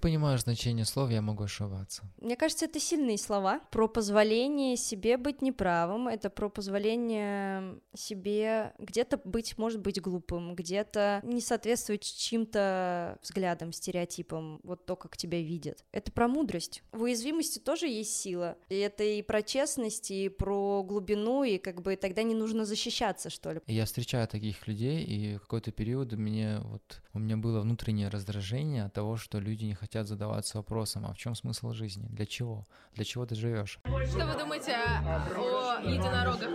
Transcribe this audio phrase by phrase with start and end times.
[0.00, 2.02] понимаешь значение слов, я могу ошибаться.
[2.20, 9.20] Мне кажется, это сильные слова про позволение себе быть неправым, это про позволение себе где-то
[9.24, 15.84] быть, может быть, глупым, где-то не соответствовать чьим-то взглядам, стереотипам, вот то, как тебя видят.
[15.92, 16.82] Это про мудрость.
[16.92, 18.56] В уязвимости тоже есть сила.
[18.68, 23.30] И это и про честность, и про глубину, и как бы тогда не нужно защищаться,
[23.30, 23.60] что ли.
[23.66, 28.84] Я встречаю таких людей, и в какой-то период мне вот у меня было внутреннее раздражение
[28.84, 32.66] от того, что люди не хотят задаваться вопросом, а в чем смысл жизни, для чего,
[32.94, 33.80] для чего ты живешь.
[33.84, 36.50] Что вы думаете о единорогах?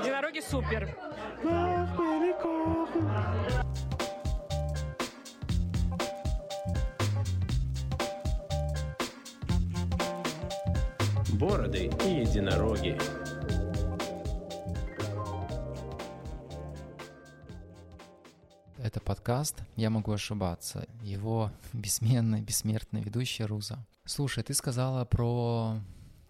[0.00, 0.96] Единороги супер.
[11.34, 12.98] Бороды и единороги.
[18.94, 20.86] Это подкаст «Я могу ошибаться».
[21.02, 23.84] Его бессменный, бессмертный ведущий Руза.
[24.04, 25.80] Слушай, ты сказала про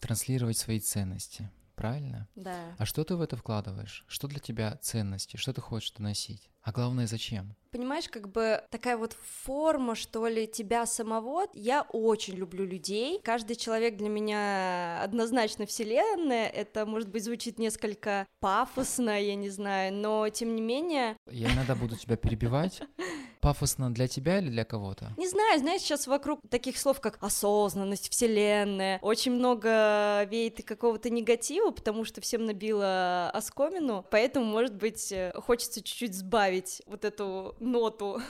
[0.01, 2.28] транслировать свои ценности, правильно?
[2.34, 2.75] Да.
[2.78, 4.05] А что ты в это вкладываешь?
[4.06, 5.36] Что для тебя ценности?
[5.36, 6.50] Что ты хочешь доносить?
[6.62, 7.55] А главное, зачем?
[7.72, 11.47] Понимаешь, как бы такая вот форма, что ли, тебя самого.
[11.53, 13.20] Я очень люблю людей.
[13.22, 16.47] Каждый человек для меня однозначно вселенная.
[16.47, 21.16] Это, может быть, звучит несколько пафосно, я не знаю, но тем не менее...
[21.31, 22.81] Я иногда буду тебя перебивать.
[23.45, 25.12] Пафосно для тебя или для кого-то?
[25.19, 31.70] Не знаю, знаешь, сейчас вокруг таких слов, как осознанность, вселенная, очень много веет какого-то негатива,
[31.70, 38.22] потому что всем набило оскомину, поэтому, может быть, хочется чуть-чуть сбавить вот эту ноту,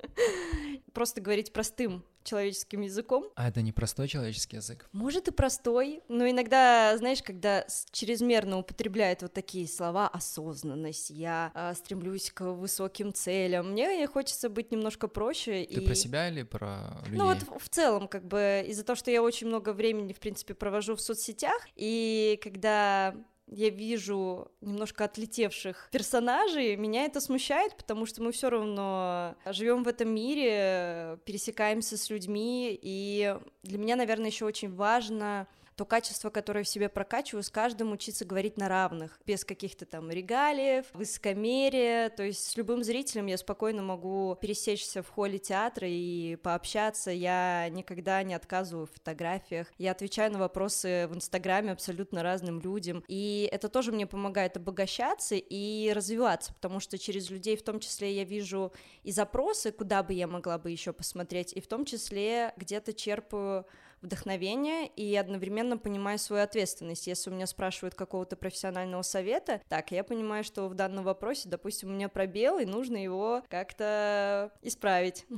[0.94, 3.30] просто говорить простым человеческим языком.
[3.36, 4.88] А это не простой человеческий язык?
[4.92, 11.74] Может и простой, но иногда, знаешь, когда чрезмерно употребляют вот такие слова осознанность, я а,
[11.74, 15.64] стремлюсь к высоким целям, мне хочется быть немножко проще.
[15.64, 15.86] Ты и...
[15.86, 17.18] про себя или про людей?
[17.18, 20.54] Ну вот в целом, как бы из-за того, что я очень много времени, в принципе,
[20.54, 23.14] провожу в соцсетях, и когда
[23.46, 29.88] я вижу немножко отлетевших персонажей, меня это смущает, потому что мы все равно живем в
[29.88, 35.46] этом мире, пересекаемся с людьми, и для меня, наверное, еще очень важно
[35.76, 40.10] то качество, которое в себе прокачиваю, с каждым учиться говорить на равных, без каких-то там
[40.10, 46.36] регалиев, высокомерия, то есть с любым зрителем я спокойно могу пересечься в холле театра и
[46.36, 52.60] пообщаться, я никогда не отказываю в фотографиях, я отвечаю на вопросы в Инстаграме абсолютно разным
[52.60, 57.80] людям, и это тоже мне помогает обогащаться и развиваться, потому что через людей в том
[57.80, 61.84] числе я вижу и запросы, куда бы я могла бы еще посмотреть, и в том
[61.84, 63.66] числе где-то черпаю
[64.04, 67.06] вдохновение и одновременно понимаю свою ответственность.
[67.06, 71.90] Если у меня спрашивают какого-то профессионального совета, так, я понимаю, что в данном вопросе, допустим,
[71.90, 75.26] у меня пробел, и нужно его как-то исправить.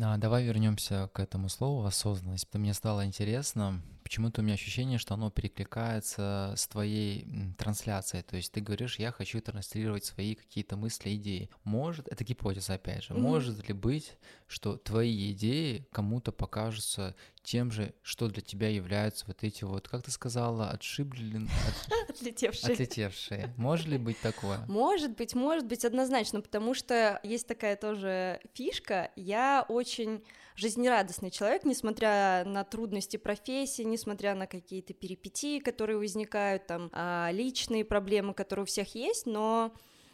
[0.00, 2.48] А, давай вернемся к этому слову осознанность.
[2.54, 8.22] Мне стало интересно, почему-то у меня ощущение, что оно перекликается с твоей трансляцией.
[8.22, 11.48] То есть ты говоришь, я хочу транслировать свои какие-то мысли, идеи.
[11.64, 13.20] Может, это гипотеза опять же, mm-hmm.
[13.20, 14.12] может ли быть,
[14.48, 20.02] что твои идеи кому-то покажутся тем же, что для тебя являются вот эти вот, как
[20.02, 21.48] ты сказала, отшибленные...
[21.88, 22.10] От...
[22.16, 22.74] Отлетевшие.
[22.74, 23.54] Отлетевшие.
[23.56, 24.58] Может ли быть такое?
[24.68, 29.10] Может быть, может быть, однозначно, потому что есть такая тоже фишка.
[29.16, 30.22] Я очень
[30.56, 37.84] жизнерадостный человек, несмотря на трудности профессии, несмотря на какие-то перипетии, которые возникают, там, а, личные
[37.84, 39.72] проблемы, которые у всех есть, но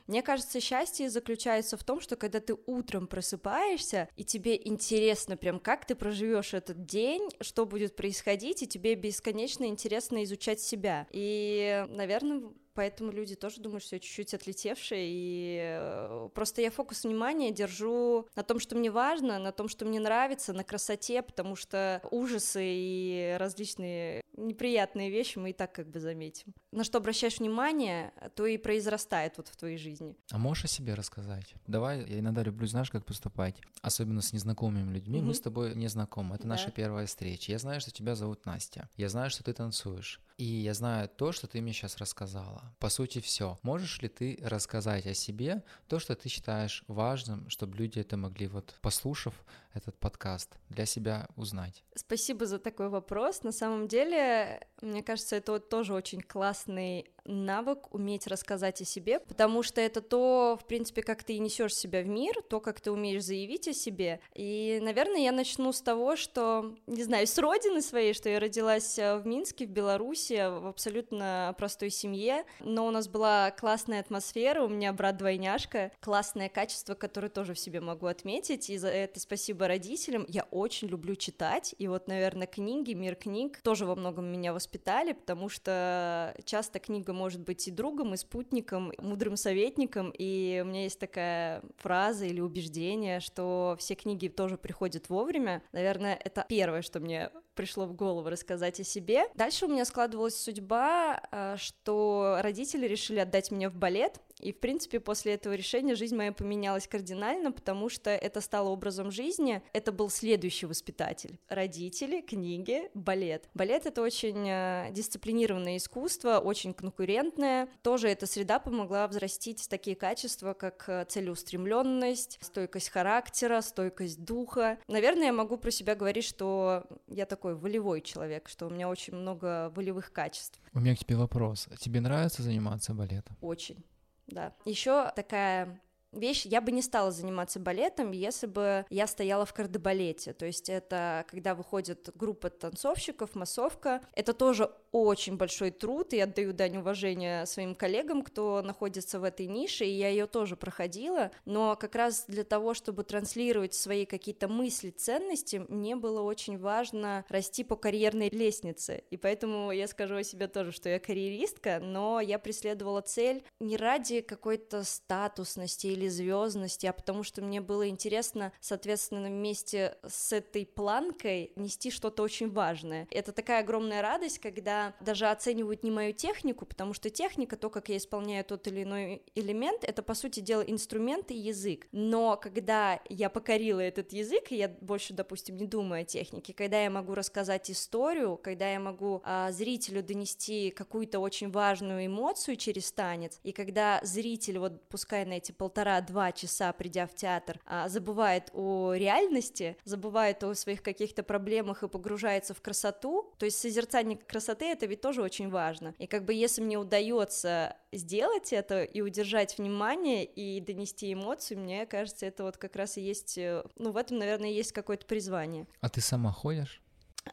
[0.09, 5.61] мне кажется, счастье заключается в том, что когда ты утром просыпаешься, и тебе интересно прям,
[5.61, 11.07] как ты проживешь этот день, что будет происходить, и тебе бесконечно интересно изучать себя.
[11.11, 12.43] И, наверное,
[12.79, 18.29] поэтому люди тоже думают, что я чуть-чуть отлетевшая, и э, просто я фокус внимания держу
[18.37, 22.63] на том, что мне важно, на том, что мне нравится, на красоте, потому что ужасы
[22.63, 26.55] и различные неприятные вещи мы и так как бы заметим.
[26.71, 30.15] На что обращаешь внимание, то и произрастает вот в твоей жизни.
[30.31, 31.55] А можешь о себе рассказать?
[31.67, 35.19] Давай, я иногда люблю, знаешь, как поступать, особенно с незнакомыми людьми.
[35.19, 35.25] Mm-hmm.
[35.25, 36.51] Мы с тобой не знакомы, это да.
[36.51, 37.51] наша первая встреча.
[37.51, 40.21] Я знаю, что тебя зовут Настя, я знаю, что ты танцуешь.
[40.39, 42.73] И я знаю то, что ты мне сейчас рассказала.
[42.79, 43.59] По сути, все.
[43.63, 48.47] Можешь ли ты рассказать о себе то, что ты считаешь важным, чтобы люди это могли,
[48.47, 49.35] вот послушав
[49.75, 51.83] этот подкаст, для себя узнать?
[51.97, 53.43] Спасибо за такой вопрос.
[53.43, 59.21] На самом деле, мне кажется, это вот тоже очень классный навык уметь рассказать о себе,
[59.21, 62.91] потому что это то, в принципе, как ты несешь себя в мир, то, как ты
[62.91, 64.21] умеешь заявить о себе.
[64.35, 68.99] И, наверное, я начну с того, что, не знаю, с родины своей, что я родилась
[68.99, 74.63] э, в Минске, в Беларуси, в абсолютно простой семье, но у нас была классная атмосфера,
[74.63, 79.69] у меня брат-двойняшка, классное качество, которое тоже в себе могу отметить, и за это спасибо
[79.69, 80.25] родителям.
[80.29, 85.13] Я очень люблю читать, и вот, наверное, книги, мир книг тоже во многом меня воспитали,
[85.13, 90.69] потому что часто книга может быть и другом, и спутником, и мудрым советником, и у
[90.69, 95.63] меня есть такая фраза или убеждение, что все книги тоже приходят вовремя.
[95.73, 99.25] Наверное, это первое, что мне пришло в голову рассказать о себе.
[99.35, 104.59] Дальше у меня складывалась судьба, э, что родители решили отдать меня в балет, и, в
[104.59, 109.63] принципе, после этого решения жизнь моя поменялась кардинально, потому что это стало образом жизни.
[109.73, 111.39] Это был следующий воспитатель.
[111.49, 113.49] Родители, книги, балет.
[113.55, 117.69] Балет— это очень э, дисциплинированное искусство, очень конкурентное.
[117.83, 124.79] Тоже эта среда помогла взрастить такие качества, как э, целеустремленность, стойкость характера, стойкость духа.
[124.89, 129.15] Наверное, я могу про себя говорить, что я такой волевой человек, что у меня очень
[129.15, 130.61] много волевых качеств.
[130.73, 131.69] У меня к тебе вопрос.
[131.81, 133.37] Тебе нравится заниматься балетом?
[133.41, 133.85] Очень
[134.29, 134.53] да.
[134.65, 135.81] Еще такая
[136.13, 140.69] вещь, я бы не стала заниматься балетом, если бы я стояла в кардебалете, то есть
[140.69, 147.45] это когда выходит группа танцовщиков, массовка, это тоже очень большой труд, и отдаю дань уважения
[147.47, 152.25] своим коллегам, кто находится в этой нише, и я ее тоже проходила, но как раз
[152.27, 158.31] для того, чтобы транслировать свои какие-то мысли, ценности, мне было очень важно расти по карьерной
[158.31, 163.43] лестнице, и поэтому я скажу о себе тоже, что я карьеристка, но я преследовала цель
[163.61, 170.33] не ради какой-то статусности или звездности, а потому что мне было интересно, соответственно, вместе с
[170.33, 173.07] этой планкой нести что-то очень важное.
[173.11, 177.89] Это такая огромная радость, когда даже оценивают не мою технику, потому что техника, то, как
[177.89, 181.87] я исполняю тот или иной элемент, это, по сути дела, инструмент и язык.
[181.93, 186.83] Но когда я покорила этот язык, и я больше, допустим, не думаю о технике, когда
[186.83, 192.93] я могу рассказать историю, когда я могу а, зрителю донести какую-то очень важную эмоцию через
[192.93, 197.89] танец, и когда зритель, вот пускай на эти полтора полтора-два часа, придя в театр, а,
[197.89, 204.19] забывает о реальности, забывает о своих каких-то проблемах и погружается в красоту, то есть созерцание
[204.19, 205.95] красоты это ведь тоже очень важно.
[205.99, 211.87] И как бы если мне удается сделать это и удержать внимание и донести эмоции, мне
[211.87, 215.67] кажется, это вот как раз и есть, э, ну в этом, наверное, есть какое-то призвание.
[215.81, 216.83] А ты сама ходишь?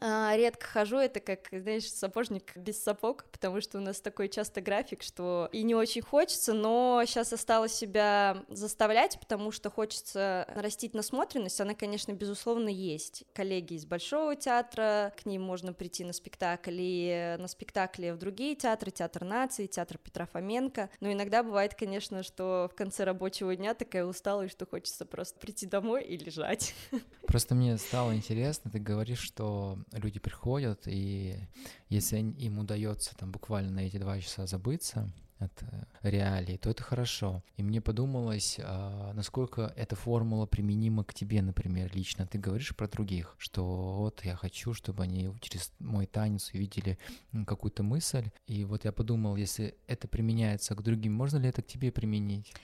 [0.00, 4.60] А, редко хожу, это как, знаешь, сапожник без сапог, потому что у нас такой часто
[4.60, 10.46] график, что и не очень хочется, но сейчас я стала себя заставлять, потому что хочется
[10.54, 13.24] нарастить насмотренность, она, конечно, безусловно, есть.
[13.32, 18.54] Коллеги из Большого театра, к ним можно прийти на спектакль, и на спектакле в другие
[18.54, 23.74] театры, Театр нации, Театр Петра Фоменко, но иногда бывает, конечно, что в конце рабочего дня
[23.74, 26.74] такая усталая, что хочется просто прийти домой и лежать.
[27.26, 31.38] Просто мне стало интересно, ты говоришь, что люди приходят, и
[31.88, 36.82] если им удается там буквально на эти два часа забыться, от э, реалий, то это
[36.82, 37.42] хорошо.
[37.56, 42.26] И мне подумалось, а, насколько эта формула применима к тебе, например, лично.
[42.26, 43.64] Ты говоришь про других, что
[43.98, 46.98] вот я хочу, чтобы они через мой танец увидели
[47.46, 48.30] какую-то мысль.
[48.46, 52.54] И вот я подумал, если это применяется к другим, можно ли это к тебе применить?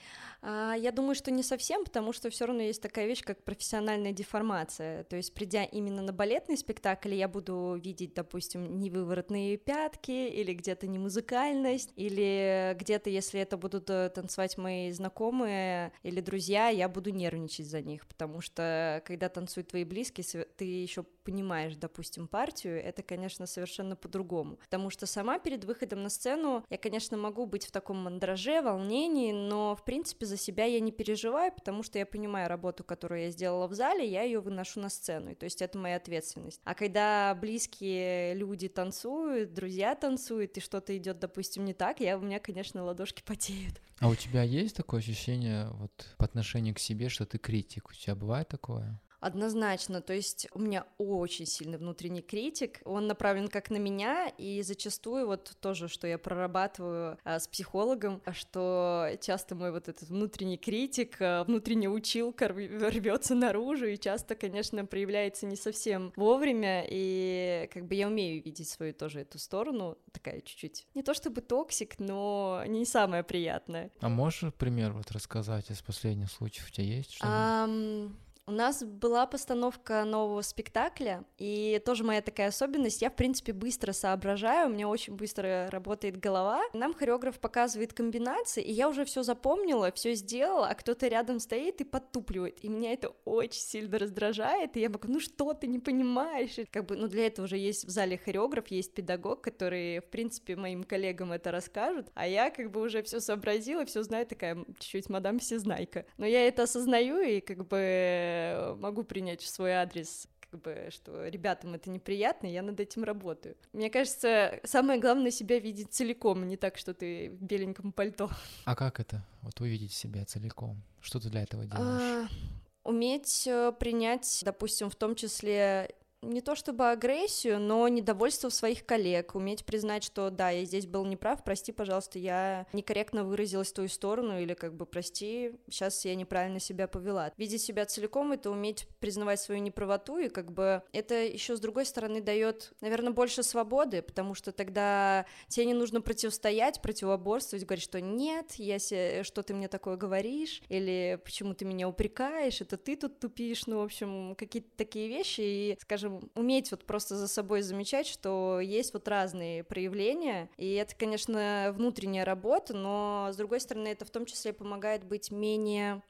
[0.45, 4.11] А, я думаю, что не совсем, потому что все равно есть такая вещь, как профессиональная
[4.11, 5.03] деформация.
[5.05, 10.87] То есть, придя именно на балетный спектакль, я буду видеть, допустим, невыворотные пятки, или где-то
[10.87, 17.11] не музыкальность, или где-то, если это будут э, танцевать мои знакомые или друзья, я буду
[17.11, 23.01] нервничать за них, потому что когда танцуют твои близкие, ты еще понимаешь, допустим, партию, это,
[23.01, 24.57] конечно, совершенно по-другому.
[24.57, 29.31] Потому что сама перед выходом на сцену я, конечно, могу быть в таком мандраже, волнении,
[29.31, 33.29] но, в принципе, за себя я не переживаю, потому что я понимаю работу, которую я
[33.31, 36.61] сделала в зале, я ее выношу на сцену, и то есть это моя ответственность.
[36.63, 42.21] А когда близкие люди танцуют, друзья танцуют, и что-то идет, допустим, не так, я, у
[42.21, 42.52] меня, конечно,
[42.83, 43.81] ладошки потеют.
[43.99, 47.89] А у тебя есть такое ощущение вот по отношению к себе, что ты критик?
[47.89, 48.99] У тебя бывает такое?
[49.23, 54.61] Однозначно, то есть у меня очень сильный внутренний критик, он направлен как на меня, и
[54.63, 60.57] зачастую вот тоже, что я прорабатываю а, с психологом, что часто мой вот этот внутренний
[60.57, 67.85] критик, а, внутренняя училка рвется наружу, и часто, конечно, проявляется не совсем вовремя, и как
[67.85, 72.61] бы я умею видеть свою тоже эту сторону, такая чуть-чуть, не то чтобы токсик, но
[72.67, 73.89] не самая приятная.
[74.01, 78.11] А можешь пример вот рассказать из последних случаев, у тебя есть что-нибудь?
[78.45, 83.93] У нас была постановка нового спектакля, и тоже моя такая особенность, я, в принципе, быстро
[83.93, 86.61] соображаю, у меня очень быстро работает голова.
[86.73, 91.79] Нам хореограф показывает комбинации, и я уже все запомнила, все сделала, а кто-то рядом стоит
[91.79, 95.79] и подтупливает, и меня это очень сильно раздражает, и я могу, ну что ты не
[95.79, 96.57] понимаешь?
[96.57, 100.07] И как бы, ну для этого уже есть в зале хореограф, есть педагог, который, в
[100.07, 104.57] принципе, моим коллегам это расскажут, а я как бы уже все сообразила, все знаю, такая
[104.79, 106.05] чуть-чуть мадам всезнайка.
[106.17, 110.89] Но я это осознаю, и как бы уже могу принять в свой адрес как бы,
[110.91, 113.55] что ребятам это неприятно, я над этим работаю.
[113.71, 118.29] Мне кажется, самое главное себя видеть целиком, не так, что ты в беленьком пальто.
[118.65, 119.25] А как это?
[119.41, 120.83] Вот увидеть себя целиком?
[121.01, 122.29] Что ты для этого делаешь?
[122.29, 125.89] А, уметь э, принять, допустим, в том числе
[126.23, 131.05] не то чтобы агрессию, но недовольство своих коллег, уметь признать, что да, я здесь был
[131.05, 136.15] неправ, прости, пожалуйста, я некорректно выразилась в твою сторону, или как бы прости, сейчас я
[136.15, 137.31] неправильно себя повела.
[137.37, 141.85] Видеть себя целиком— это уметь признавать свою неправоту, и как бы это еще с другой
[141.85, 148.01] стороны дает, наверное, больше свободы, потому что тогда тебе не нужно противостоять, противоборствовать, говорить, что
[148.01, 149.23] нет, я се...
[149.23, 153.79] что ты мне такое говоришь, или почему ты меня упрекаешь, это ты тут тупишь, ну,
[153.79, 158.93] в общем, какие-то такие вещи, и, скажем, уметь вот просто за собой замечать, что есть
[158.93, 164.25] вот разные проявления, и это, конечно, внутренняя работа, но, с другой стороны, это в том
[164.25, 166.01] числе помогает быть менее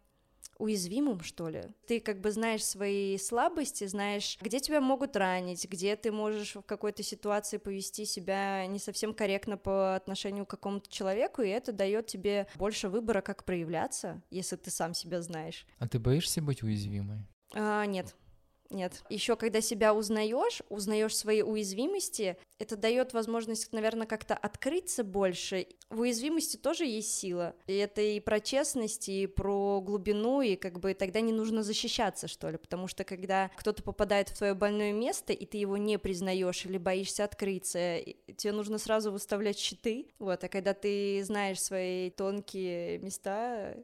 [0.57, 1.63] уязвимым, что ли.
[1.87, 6.61] Ты как бы знаешь свои слабости, знаешь, где тебя могут ранить, где ты можешь в
[6.61, 12.07] какой-то ситуации повести себя не совсем корректно по отношению к какому-то человеку, и это дает
[12.07, 15.65] тебе больше выбора, как проявляться, если ты сам себя знаешь.
[15.79, 17.25] А ты боишься быть уязвимой?
[17.55, 18.15] А, нет,
[18.73, 19.03] нет.
[19.09, 25.67] Еще когда себя узнаешь, узнаешь свои уязвимости, это дает возможность, наверное, как-то открыться больше.
[25.89, 27.55] В уязвимости тоже есть сила.
[27.67, 32.27] И это и про честность, и про глубину, и как бы тогда не нужно защищаться,
[32.27, 32.57] что ли.
[32.57, 36.77] Потому что когда кто-то попадает в твое больное место, и ты его не признаешь или
[36.77, 37.99] боишься открыться,
[38.37, 40.07] тебе нужно сразу выставлять щиты.
[40.19, 43.75] Вот, а когда ты знаешь свои тонкие места,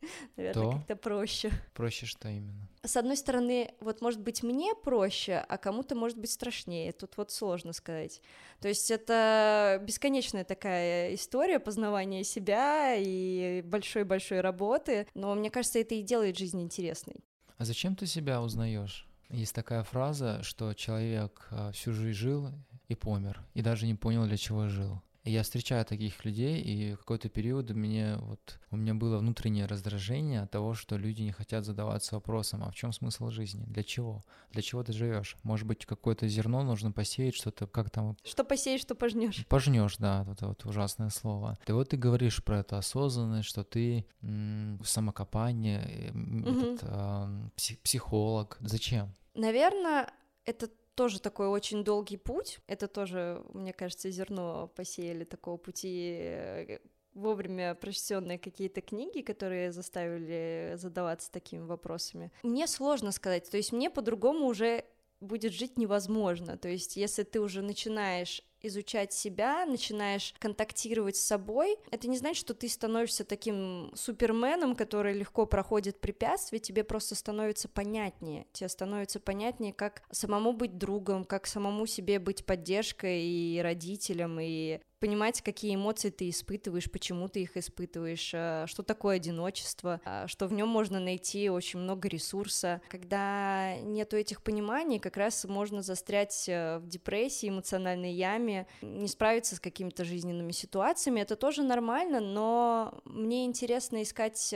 [0.36, 0.72] наверное, То?
[0.72, 1.50] как-то проще.
[1.74, 2.68] Проще что именно?
[2.84, 6.90] С одной стороны, вот может быть мне проще, а кому-то может быть страшнее.
[6.90, 8.20] Тут вот сложно сказать.
[8.60, 15.94] То есть это бесконечная такая история познавания себя и большой-большой работы, но мне кажется, это
[15.94, 17.22] и делает жизнь интересной.
[17.56, 19.06] А зачем ты себя узнаешь?
[19.28, 22.50] Есть такая фраза, что человек а, всю жизнь жил
[22.88, 25.00] и помер, и даже не понял, для чего жил.
[25.24, 29.66] Я встречаю таких людей, и в какой-то период у меня, вот, у меня было внутреннее
[29.66, 33.84] раздражение от того, что люди не хотят задаваться вопросом, а в чем смысл жизни, для
[33.84, 35.36] чего, для чего ты живешь?
[35.44, 38.16] Может быть, какое-то зерно нужно посеять, что-то, как там...
[38.24, 39.46] Что посеешь, что пожнешь.
[39.46, 41.56] Пожнешь, да, вот это вот ужасное слово.
[41.66, 46.48] Ты вот ты говоришь про эту осознанность, что ты м- в самокопании, Мгм.
[46.48, 48.56] этот, а, пси- психолог.
[48.60, 49.14] Зачем?
[49.34, 50.10] Наверное,
[50.44, 52.60] это тоже такой очень долгий путь.
[52.66, 56.78] Это тоже, мне кажется, зерно посеяли такого пути э,
[57.14, 62.30] вовремя прочтенные какие-то книги, которые заставили задаваться такими вопросами.
[62.42, 64.84] Мне сложно сказать, то есть мне по-другому уже
[65.20, 66.58] будет жить невозможно.
[66.58, 72.40] То есть если ты уже начинаешь изучать себя, начинаешь контактировать с собой, это не значит,
[72.40, 79.20] что ты становишься таким суперменом, который легко проходит препятствия, тебе просто становится понятнее, тебе становится
[79.20, 85.74] понятнее, как самому быть другом, как самому себе быть поддержкой и родителем, и понимать, какие
[85.74, 90.68] эмоции ты испытываешь, почему ты их испытываешь, э, что такое одиночество, э, что в нем
[90.68, 92.80] можно найти очень много ресурса.
[92.88, 99.56] Когда нету этих пониманий, как раз можно застрять э, в депрессии, эмоциональной яме, не справиться
[99.56, 101.20] с какими-то жизненными ситуациями.
[101.20, 104.54] Это тоже нормально, но мне интересно искать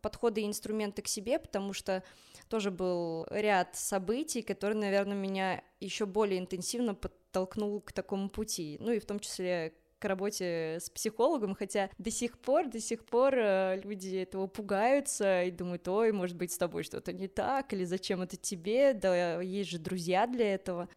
[0.00, 2.02] подходы и инструменты к себе, потому что
[2.48, 8.76] тоже был ряд событий, которые, наверное, меня еще более интенсивно подтолкнул к такому пути.
[8.80, 9.74] Ну и в том числе
[10.08, 15.50] работе с психологом, хотя до сих пор, до сих пор э, люди этого пугаются и
[15.50, 19.70] думают, ой, может быть, с тобой что-то не так, или зачем это тебе, да есть
[19.70, 20.88] же друзья для этого.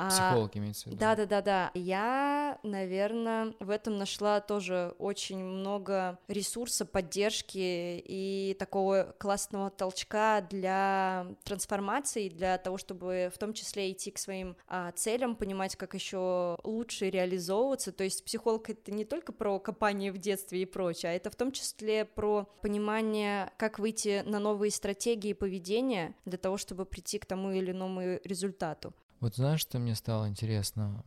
[0.00, 1.00] А, Психолог имеется в виду.
[1.00, 1.70] да, да, да, да.
[1.74, 11.26] Я, наверное, в этом нашла тоже очень много ресурса, поддержки и такого классного толчка для
[11.42, 16.56] трансформации, для того, чтобы в том числе идти к своим а, целям, понимать, как еще
[16.62, 17.90] лучше реализовываться.
[17.90, 21.34] То есть психолог это не только про копание в детстве и прочее, а это в
[21.34, 27.26] том числе про понимание, как выйти на новые стратегии поведения для того, чтобы прийти к
[27.26, 28.94] тому или иному результату.
[29.20, 31.02] Вот знаешь, что мне стало интересно?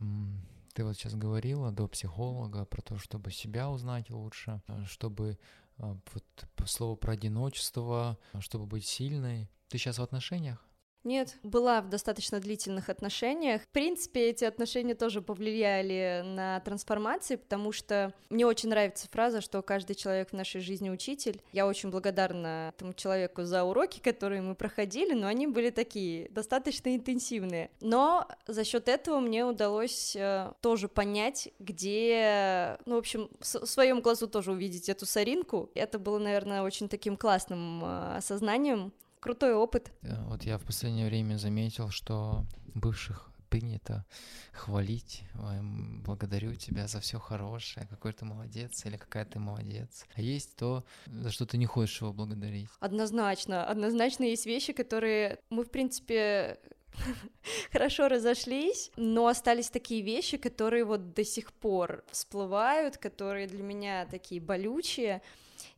[0.74, 5.38] Ты вот сейчас говорила до психолога про то, чтобы себя узнать лучше, а, чтобы
[5.76, 6.24] а, вот
[6.56, 9.50] по слову про одиночество, а, чтобы быть сильной.
[9.68, 10.64] Ты сейчас в отношениях?
[11.04, 13.62] Нет, была в достаточно длительных отношениях.
[13.62, 19.62] В принципе, эти отношения тоже повлияли на трансформации, потому что мне очень нравится фраза, что
[19.62, 21.40] каждый человек в нашей жизни учитель.
[21.52, 26.94] Я очень благодарна этому человеку за уроки, которые мы проходили, но они были такие, достаточно
[26.94, 27.70] интенсивные.
[27.80, 34.00] Но за счет этого мне удалось э, тоже понять, где, ну, в общем, в своем
[34.00, 35.70] глазу тоже увидеть эту соринку.
[35.74, 39.92] Это было, наверное, очень таким классным э, осознанием, крутой опыт.
[40.02, 44.04] Э, Вот я в последнее время заметил, что бывших принято
[44.52, 45.58] хвалить, «Ой,
[46.06, 50.06] благодарю тебя за все хорошее, какой ты молодец или какая ты молодец.
[50.14, 52.68] А есть то, за что ты не хочешь его благодарить.
[52.80, 56.58] Однозначно, однозначно есть вещи, которые мы, в принципе,
[57.72, 64.06] хорошо разошлись, но остались такие вещи, которые вот до сих пор всплывают, которые для меня
[64.06, 65.20] такие болючие,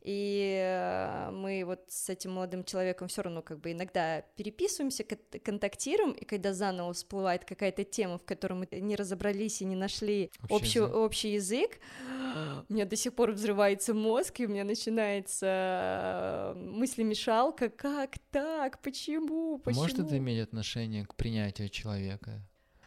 [0.05, 5.39] и э, мы вот с этим молодым человеком все равно как бы иногда переписываемся, кон-
[5.43, 10.29] контактируем, и когда заново всплывает какая-то тема, в которой мы не разобрались и не нашли
[10.43, 10.95] Общий общий, язык.
[10.95, 11.79] общий язык,
[12.69, 18.81] у меня до сих пор взрывается мозг, и у меня начинается э, мыслемешалка, как так,
[18.83, 19.81] почему, почему?
[19.81, 22.41] Может это иметь отношение к принятию человека?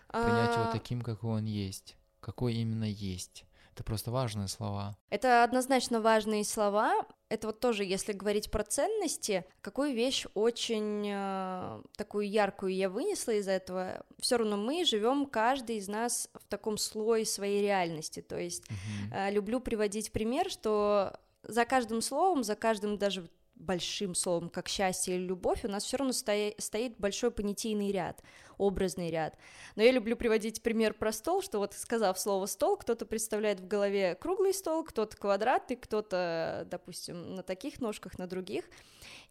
[0.09, 1.97] Принять его А, таким, какой он есть?
[2.21, 3.45] Какой именно есть?
[3.79, 4.97] Это просто важные слова.
[5.09, 7.07] Это однозначно важные слова.
[7.29, 13.33] Это вот тоже, если говорить про ценности, какую вещь очень э, такую яркую я вынесла
[13.33, 14.05] из этого.
[14.19, 18.21] Все равно мы живем каждый из нас в таком слое своей реальности.
[18.21, 19.13] То есть Мгм.
[19.15, 21.13] э, люблю приводить пример, что
[21.45, 25.99] за каждым словом, за каждым даже большим словом, как счастье или любовь, у нас все
[25.99, 28.23] равно стоя- стоит большой понятийный ряд,
[28.59, 29.37] образный ряд.
[29.77, 33.67] Но я люблю приводить пример про стол, что вот сказав слово стол, кто-то представляет в
[33.67, 38.65] голове круглый стол, кто-то квадратный, кто-то, допустим, на таких ножках, на других.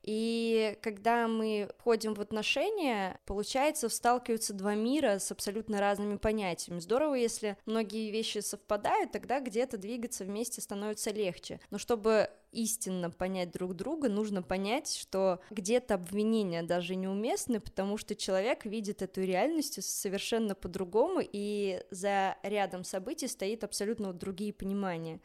[0.04, 6.80] И когда мы входим в отношения, получается, сталкиваются два мира с абсолютно разными понятиями.
[6.80, 11.60] Здорово, если многие вещи совпадают, тогда где-то двигаться вместе становится легче.
[11.72, 18.16] Но чтобы истинно понять друг друга, нужно понять, что где-то обвинения даже неуместны, потому что
[18.16, 25.20] человек видит эту реальность совершенно по-другому, и за рядом событий стоит абсолютно другие понимания.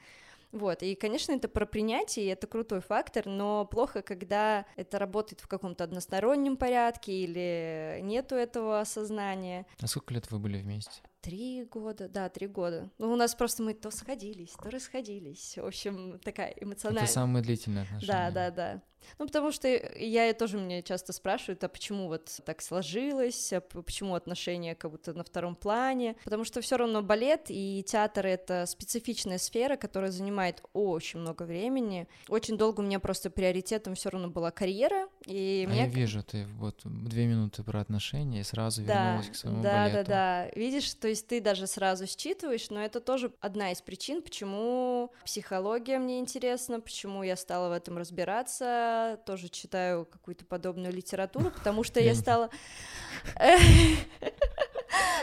[0.53, 5.49] Вот, и, конечно, это про принятие, это крутой фактор, но плохо, когда это работает в
[5.49, 9.67] каком-то одностороннем порядке или нету этого осознания.
[9.81, 11.01] А сколько лет вы были вместе?
[11.23, 12.91] Три года, да, три года.
[12.99, 15.57] Ну, у нас просто мы то сходились, то расходились.
[15.57, 17.05] В общем, такая эмоциональная.
[17.05, 18.13] Это самые длительные отношения.
[18.13, 18.83] Да, да, да.
[19.19, 23.61] Ну, потому что я и тоже мне часто спрашивают, а почему вот так сложилось, а
[23.61, 28.67] почему отношения как будто на втором плане, потому что все равно балет и театр— это
[28.67, 32.09] специфичная сфера, которая занимает очень много времени.
[32.29, 36.23] Очень долго у меня просто приоритетом все равно была карьера, и А мне я вижу,
[36.23, 39.97] ты вот две минуты про отношения и сразу да, вернулась к своему да, балету.
[39.97, 40.51] да, да.
[40.55, 45.99] Видишь, то есть ты даже сразу считываешь, но это тоже одна из причин, почему психология
[45.99, 52.01] мне интересна, почему я стала в этом разбираться, тоже читаю какую-то подобную литературу, потому что
[52.01, 52.51] Я стала...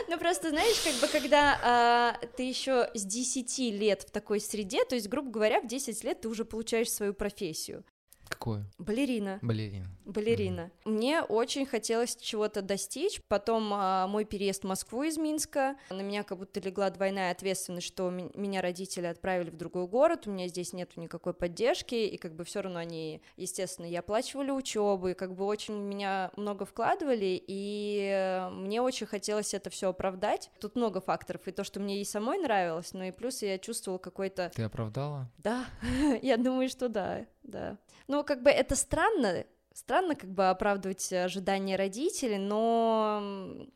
[0.08, 4.84] Ну просто знаешь, как бы когда а, ты еще с 10 лет в такой среде,
[4.84, 7.84] то есть, грубо говоря, в 10 лет ты уже получаешь свою профессию.
[8.30, 8.64] Какую?
[8.78, 9.86] Балерина Балерина.
[10.06, 10.70] балерина.
[10.84, 13.20] Мне очень хотелось чего-то достичь.
[13.28, 15.76] Потом а, мой переезд в Москву из Минска.
[15.90, 20.30] На меня как будто легла двойная ответственность, что меня родители отправили в другой город, у
[20.30, 25.08] меня здесь нет никакой поддержки, и как бы все равно они, естественно, и оплачивали учебу,
[25.08, 30.50] и как бы очень меня много вкладывали, и э, мне очень хотелось это все оправдать.
[30.60, 33.98] Тут много факторов, и то, что мне и самой нравилось, но и плюс я чувствовала
[33.98, 35.28] какой-то Ты оправдала?
[35.38, 35.66] да,
[36.22, 37.78] я думаю, что да, да.
[38.08, 43.66] Ну, как бы это странно, странно как бы оправдывать ожидания родителей, но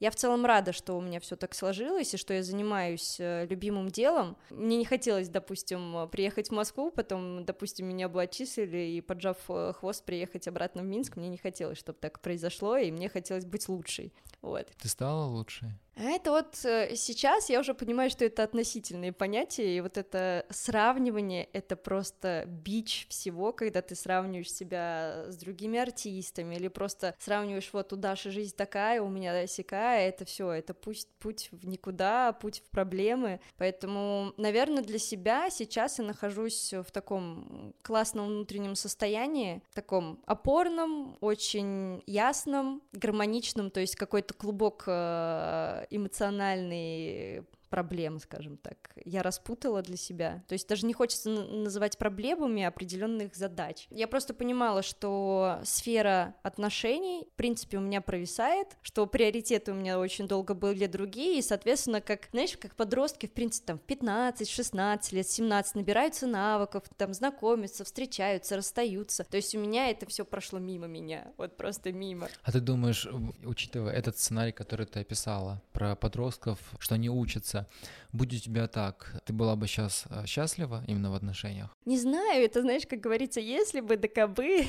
[0.00, 3.46] я в целом рада, что у меня все так сложилось, и что я занимаюсь э,
[3.46, 4.36] любимым делом.
[4.50, 9.38] Мне не хотелось, допустим, э, приехать в Москву, потом, допустим, меня бы отчислили, и, поджав
[9.48, 11.16] э, хвост, приехать обратно в Минск.
[11.16, 14.12] Мне не хотелось, чтобы так произошло, и мне хотелось быть лучшей.
[14.40, 14.68] Вот.
[14.80, 15.76] Ты стала лучше?
[15.98, 20.46] А это вот э, сейчас я уже понимаю, что это относительные понятия, и вот это
[20.48, 27.70] сравнивание— это просто бич всего, когда ты сравниваешь себя с другими артистами, или просто сравниваешь,
[27.72, 32.32] вот у Даши жизнь такая, у меня сякая, это все, это путь, путь в никуда,
[32.32, 39.64] путь в проблемы, поэтому, наверное, для себя сейчас я нахожусь в таком классном внутреннем состоянии,
[39.74, 49.22] таком опорном, очень ясном, гармоничном, то есть какой-то клубок э, эмоциональный проблем, скажем так, я
[49.22, 50.42] распутала для себя.
[50.48, 53.86] То есть даже не хочется называть проблемами определенных задач.
[53.90, 59.98] Я просто понимала, что сфера отношений, в принципе, у меня провисает, что приоритеты у меня
[59.98, 64.48] очень долго были другие, и, соответственно, как, знаешь, как подростки, в принципе, там, в 15,
[64.48, 69.24] 16 лет, 17 набираются навыков, там, знакомятся, встречаются, расстаются.
[69.24, 72.28] То есть у меня это все прошло мимо меня, вот просто мимо.
[72.42, 73.06] А ты думаешь,
[73.44, 77.66] учитывая этот сценарий, который ты описала, про подростков, что они учатся, получается,
[78.12, 81.70] будь у тебя так, ты была бы сейчас счастлива именно в отношениях?
[81.84, 84.66] Не знаю, это, знаешь, как говорится, если бы, да кабы.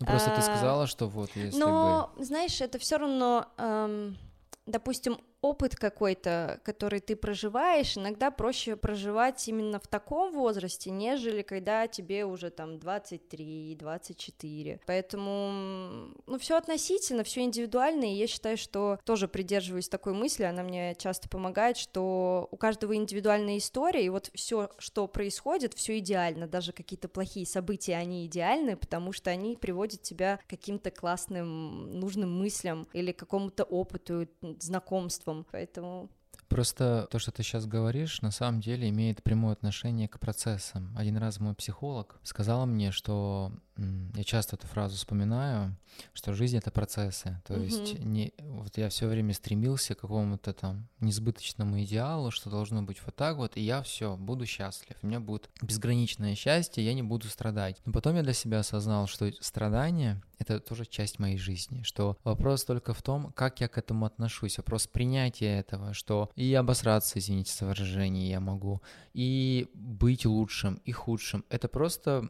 [0.00, 1.66] Ну, просто ты А, сказала, что вот если бы...
[1.66, 4.16] Но, знаешь, это все равно, эм,
[4.66, 11.86] допустим, опыт какой-то, который ты проживаешь, иногда проще проживать именно в таком возрасте, нежели когда
[11.86, 14.80] тебе уже там 23, 24.
[14.86, 20.62] Поэтому, ну, все относительно, все индивидуально, и я считаю, что тоже придерживаюсь такой мысли, она
[20.62, 26.48] мне часто помогает, что у каждого индивидуальная история, и вот все, что происходит, все идеально,
[26.48, 32.36] даже какие-то плохие события, они идеальны, потому что они приводят тебя к каким-то классным, нужным
[32.36, 34.26] мыслям или какому-то опыту,
[35.28, 36.08] знакомствам, поэтому
[36.48, 40.94] Просто то, что ты сейчас говоришь, на самом деле имеет прямое отношение к процессам.
[40.96, 45.76] Один раз мой психолог сказал мне, что я часто эту фразу вспоминаю,
[46.12, 47.40] что жизнь это процессы.
[47.46, 47.62] То Мгм.
[47.62, 53.00] есть не, вот я все время стремился к какому-то там несбыточному идеалу, что должно быть
[53.04, 54.96] вот так вот, и я все буду счастлив.
[55.02, 57.80] У меня будет безграничное счастье, я не буду страдать.
[57.84, 62.64] Но потом я для себя осознал, что страдание это тоже часть моей жизни, что вопрос
[62.64, 67.52] только в том, как я к этому отношусь, вопрос принятия этого, что и обосраться, извините
[67.52, 68.80] за выражение, я могу,
[69.14, 71.44] и быть лучшим, и худшим.
[71.48, 72.28] Это просто,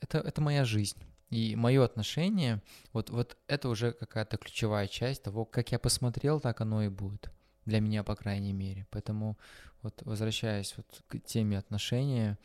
[0.00, 0.85] это, это моя жизнь.
[1.30, 2.62] И мое отношение,
[2.92, 7.30] вот, вот это уже какая-то ключевая часть того, как я посмотрел, так оно и будет.
[7.64, 8.86] Для меня, по крайней мере.
[8.90, 9.36] Поэтому,
[9.82, 12.38] вот возвращаясь вот к теме отношения,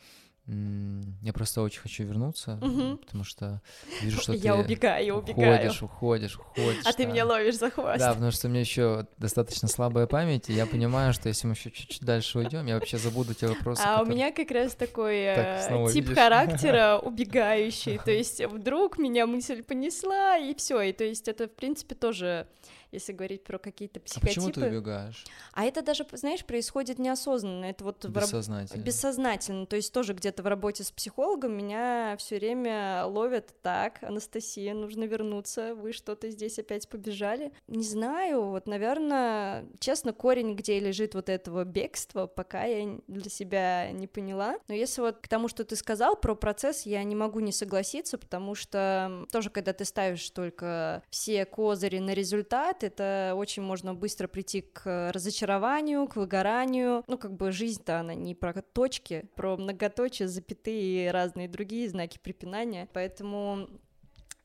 [0.46, 2.98] я просто очень хочу вернуться, Мгм.
[2.98, 3.62] потому что
[4.02, 5.54] вижу, что я ты убегаю, я убегаю.
[5.56, 6.82] уходишь, уходишь, уходишь.
[6.84, 7.12] А ты да.
[7.12, 7.98] меня ловишь за хвост.
[8.00, 11.52] Да, потому что у меня еще достаточно слабая память, и я понимаю, что если мы
[11.54, 13.82] еще чуть-чуть дальше уйдем, я вообще забуду те вопросы.
[13.86, 16.14] А у которые- меня как раз такой Так, э, тип видишь?
[16.18, 17.98] характера убегающий.
[17.98, 20.80] То есть вдруг меня мысль понесла, и все.
[20.82, 22.48] И то есть это, в принципе, тоже,
[22.92, 24.66] если говорить про какие-то А почему ты психотипы.
[24.66, 25.24] убегаешь?
[25.52, 27.64] А это даже, знаешь, происходит неосознанно.
[27.64, 28.82] Это вот в раб- Бессознательно.
[28.82, 34.74] Бессознательно, то есть тоже где-то в работе с психологом меня все время ловят так, Анастасия,
[34.74, 37.52] нужно вернуться, вы что-то здесь опять побежали.
[37.66, 43.90] Не знаю, вот, наверное, честно, корень, где лежит вот этого бегства, пока я для себя
[43.92, 44.58] не поняла.
[44.68, 48.18] Но если вот к тому, что ты сказал про процесс, я не могу не согласиться,
[48.18, 54.28] потому что тоже, когда ты ставишь только все козыри на результат, это очень можно быстро
[54.28, 57.04] прийти к разочарованию, к выгоранию.
[57.06, 62.18] Ну, как бы жизнь-то она не про точки, про многоточие, запятые и разные другие знаки
[62.22, 62.88] препинания.
[62.92, 63.68] Поэтому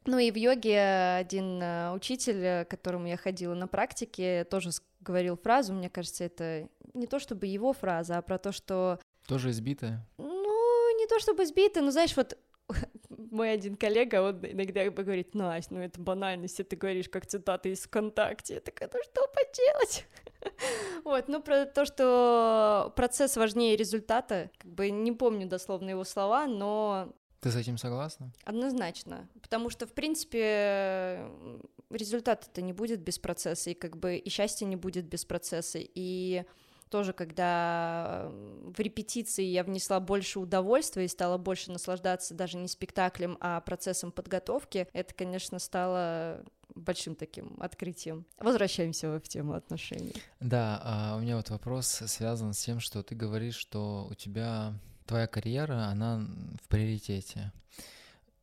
[0.08, 4.70] ну и в йоге один э, учитель, к которому я ходила на практике, тоже
[5.02, 9.50] говорил фразу, мне кажется, это не то чтобы его фраза, а про то, что Тоже
[9.52, 10.08] избитая?
[10.18, 12.38] ну, не то чтобы сбитый, но знаешь, вот
[13.10, 17.84] мой один коллега, он иногда говорит, Настя, ну это банальность, ты говоришь как цитаты из
[17.84, 18.56] ВКонтакте.
[18.56, 20.06] Я такая, ну что поделать?
[21.04, 26.48] Вот, ну про то, что процесс важнее результата, как бы не помню дословно его слова,
[26.48, 28.32] но Ты с этим согласна?
[28.44, 31.28] Однозначно, потому что, в принципе,
[31.90, 36.46] результата-то не будет без процесса, и как бы и счастья не будет без процесса, и
[36.90, 43.38] тоже, когда в репетиции я внесла больше удовольствия и стала больше наслаждаться даже не спектаклем,
[43.40, 46.44] а процессом подготовки, это, конечно, стало
[46.76, 48.26] большим таким открытием.
[48.40, 50.14] Возвращаемся в тему отношений.
[50.40, 54.74] Да, а у меня вот вопрос связан с тем, что ты говоришь, что у тебя
[55.06, 56.28] твоя карьера, она
[56.62, 57.52] в приоритете.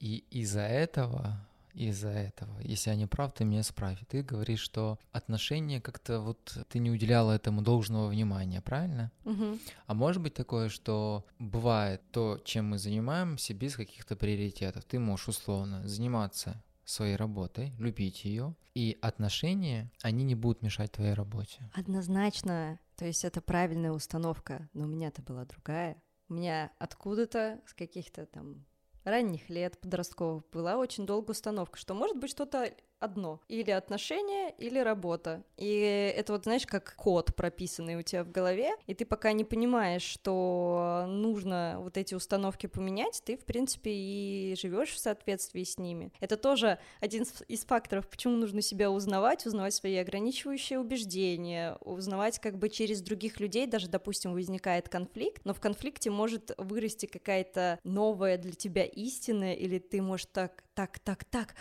[0.00, 3.99] И из-за этого, из-за этого, если я не прав, ты меня исправь.
[4.09, 9.13] Ты говоришь, что отношения как-то вот ты не уделяла этому должного внимания, правильно?
[9.25, 9.59] Мгм.
[9.87, 14.85] А может быть такое, что бывает то, чем мы занимаемся, без каких-то приоритетов.
[14.85, 21.15] Ты можешь условно заниматься своей работой, любить ее, и отношения, они не будут мешать твоей
[21.15, 21.71] работе.
[21.75, 26.03] Однозначно, то есть это правильная установка, но у меня-то была другая.
[26.29, 28.65] У меня откуда-то с каких-то там
[29.05, 32.73] ранних лет подростковых была очень долгая установка, что может быть что-то
[33.05, 33.40] одно.
[33.49, 35.43] Или отношения, или работа.
[35.57, 39.45] И это вот, знаешь, как код прописанный у тебя в голове, и ты пока не
[39.45, 45.79] понимаешь, что нужно вот эти установки поменять, ты, в принципе, и живешь в соответствии с
[45.79, 46.12] ними.
[46.21, 52.59] Это тоже один из- факторов, почему нужно себя узнавать, узнавать свои ограничивающие убеждения, узнавать как
[52.59, 58.38] бы через других людей, даже, допустим, возникает конфликт, но в конфликте может вырасти какая-то новая
[58.38, 61.55] для тебя истина, или ты можешь так, так, так, так,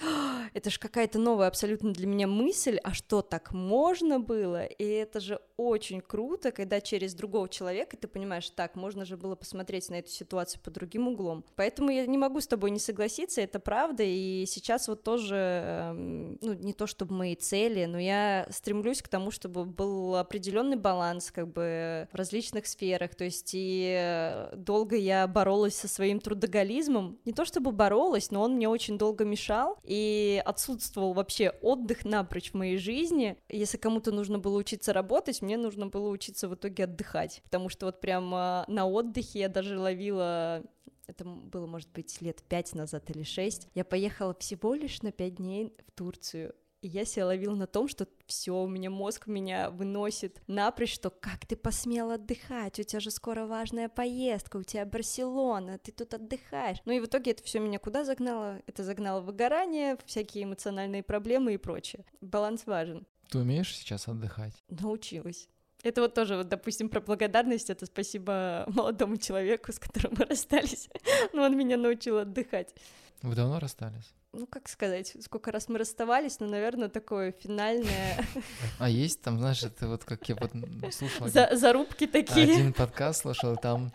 [0.54, 4.66] это же какая-то новая новая абсолютно для меня мысль, а что так можно было?
[4.66, 9.36] И это же очень круто, когда через другого человека ты понимаешь, так, можно же было
[9.36, 11.44] посмотреть на эту ситуацию под другим углом.
[11.56, 16.38] Поэтому я не могу с тобой не согласиться, это правда, и сейчас вот тоже, эм,
[16.42, 21.32] ну, не то чтобы мои цели, но я стремлюсь к тому, чтобы был определенный баланс,
[21.32, 27.34] как бы, в различных сферах, то есть и долго я боролась со своим трудоголизмом, не
[27.34, 32.54] то чтобы боролась, но он мне очень долго мешал, и отсутствовал вообще отдых напрочь в
[32.54, 33.38] моей жизни.
[33.50, 37.86] Если кому-то нужно было учиться работать, мне нужно было учиться в итоге отдыхать, потому что
[37.86, 40.64] вот прям на отдыхе я даже ловила
[41.08, 45.36] это было, может быть, лет пять назад или шесть, я поехала всего лишь на пять
[45.36, 46.56] дней в Турцию.
[46.84, 51.10] И я себя ловила на том, что все, у меня мозг меня выносит напрочь, что
[51.10, 56.14] как ты посмел отдыхать, у тебя же скоро важная поездка, у тебя Барселона, ты тут
[56.14, 56.80] отдыхаешь.
[56.84, 58.62] Ну и в итоге это все меня куда загнало?
[58.68, 62.04] Это загнало в выгорание, всякие эмоциональные проблемы и прочее.
[62.20, 63.08] Баланс важен.
[63.30, 64.54] Ты умеешь сейчас отдыхать?
[64.68, 65.48] Научилась.
[65.84, 67.70] Это вот тоже, вот, допустим, про благодарность.
[67.70, 70.90] Это спасибо молодому человеку, с которым мы расстались.
[71.34, 72.76] Но он меня научил отдыхать.
[73.24, 74.14] Вы давно расстались?
[74.34, 78.26] ну, как сказать, сколько раз мы расставались, но, наверное, такое финальное...
[78.80, 80.52] А есть там, знаешь, это вот как я вот
[80.92, 81.28] слушал...
[81.28, 82.52] За, зарубки такие.
[82.52, 83.92] Один подкаст слушал, там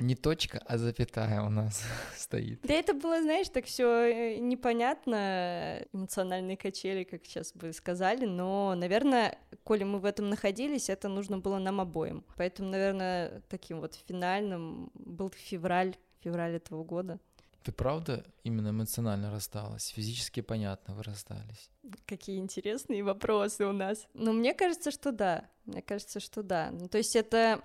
[0.00, 1.82] не точка, а запятая у нас
[2.16, 2.60] стоит.
[2.62, 8.74] Да это было, знаешь, так все э, непонятно, эмоциональные качели, как сейчас бы сказали, но,
[8.74, 12.24] наверное, коли мы в этом находились, это нужно было нам обоим.
[12.38, 17.20] Поэтому, наверное, таким вот финальным был февраль, февраль этого года.
[17.62, 19.88] Ты правда именно эмоционально рассталась?
[19.88, 21.70] Физически понятно, вы расстались.
[22.06, 24.06] Какие интересные вопросы у нас.
[24.14, 25.48] Ну, мне кажется, что да.
[25.64, 26.70] Мне кажется, что да.
[26.72, 27.62] Ну, то есть это...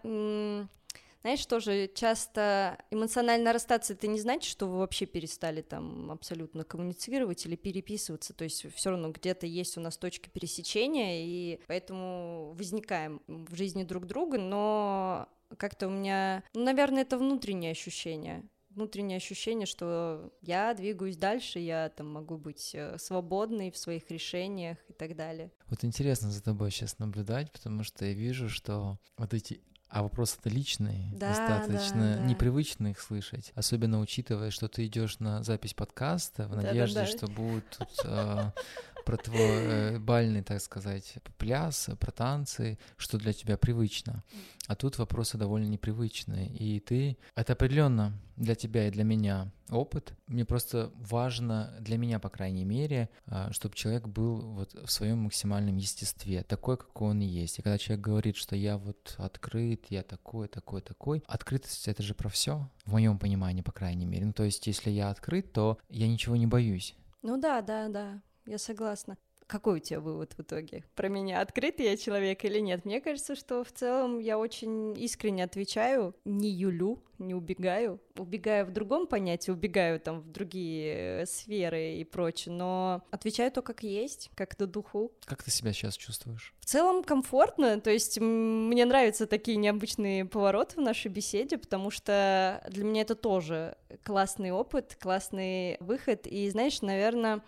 [1.22, 7.46] Знаешь, тоже часто эмоционально расстаться это не значит, что вы вообще перестали там абсолютно коммуницировать
[7.46, 8.34] или переписываться.
[8.34, 13.84] То есть все равно где-то есть у нас точки пересечения, и поэтому возникаем в жизни
[13.84, 18.44] друг друга, но как-то у меня, ну, наверное, это внутреннее ощущение
[18.78, 24.78] внутреннее ощущение, что я двигаюсь дальше, я там могу быть э, свободной в своих решениях
[24.88, 25.52] и так далее.
[25.68, 30.50] Вот интересно за тобой сейчас наблюдать, потому что я вижу, что вот эти а вопросы-то
[30.50, 32.26] личные, да, достаточно да, да.
[32.26, 37.12] непривычно их слышать, особенно учитывая, что ты идешь на запись подкаста в надежде, да, да,
[37.12, 37.18] да.
[37.18, 38.52] что будут тут э,
[39.08, 44.22] про твой э, бальный, так сказать, пляс, про танцы, что для тебя привычно.
[44.68, 46.50] А тут вопросы довольно непривычные.
[46.50, 47.18] И ты...
[47.34, 50.12] Это определенно для тебя и для меня опыт.
[50.28, 55.20] Мне просто важно, для меня, по крайней мере, а, чтобы человек был вот в своем
[55.20, 57.60] максимальном естестве, такой, какой он есть.
[57.60, 62.14] И когда человек говорит, что я вот открыт, я такой, такой, такой, открытость— это же
[62.14, 64.26] про все, в моем понимании, по крайней мере.
[64.26, 66.94] Ну, то есть, если я открыт, то я ничего не боюсь.
[67.22, 69.18] Ну да, да, да я согласна.
[69.48, 70.84] Какой у тебя вывод в итоге?
[70.94, 72.84] Про меня открытый я человек или нет?
[72.84, 78.02] Мне кажется, что в целом я очень искренне отвечаю, не юлю, не убегаю.
[78.18, 83.62] Убегаю в другом понятии, убегаю там в другие э, сферы и прочее, но отвечаю то,
[83.62, 85.14] как есть, как до духу.
[85.24, 86.54] Как ты себя сейчас чувствуешь?
[86.60, 92.62] В целом комфортно, то есть мне нравятся такие необычные повороты в нашей беседе, потому что
[92.70, 97.42] для меня это тоже классный опыт, классный выход, и знаешь, наверное,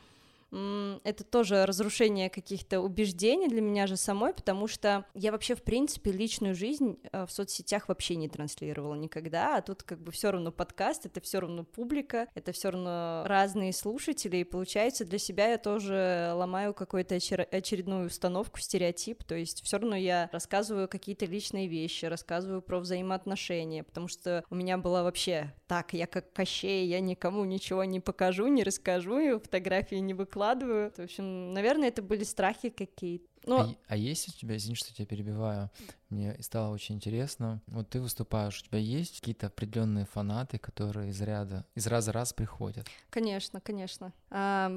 [0.52, 6.12] это тоже разрушение каких-то убеждений для меня же самой, потому что я вообще, в принципе,
[6.12, 10.52] личную жизнь э, в соцсетях вообще не транслировала никогда, а тут как бы все равно
[10.52, 15.58] подкаст, это все равно публика, это все равно разные слушатели, и получается для себя я
[15.58, 22.06] тоже ломаю какую-то очередную установку, стереотип, то есть все равно я рассказываю какие-то личные вещи,
[22.06, 27.46] рассказываю про взаимоотношения, потому что у меня была вообще так, я как Кощей, я никому
[27.46, 30.92] ничего не покажу, не расскажу, и фотографии не выкладываю, выкладываю.
[30.96, 33.26] В общем, наверное, это были страхи какие-то.
[33.46, 33.62] Но...
[33.62, 35.70] А, а есть у тебя, извини, что тебя перебиваю,
[36.10, 37.62] мне стало очень интересно.
[37.68, 42.16] Вот ты выступаешь, у тебя есть какие-то определенные фанаты, которые из ряда, из раза в
[42.16, 42.86] раз приходят?
[43.10, 44.14] Конечно, конечно.
[44.30, 44.70] А...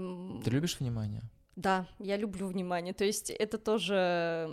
[0.44, 1.22] Ты любишь внимание?
[1.54, 2.94] Да, я люблю внимание.
[2.94, 4.48] То есть это тоже,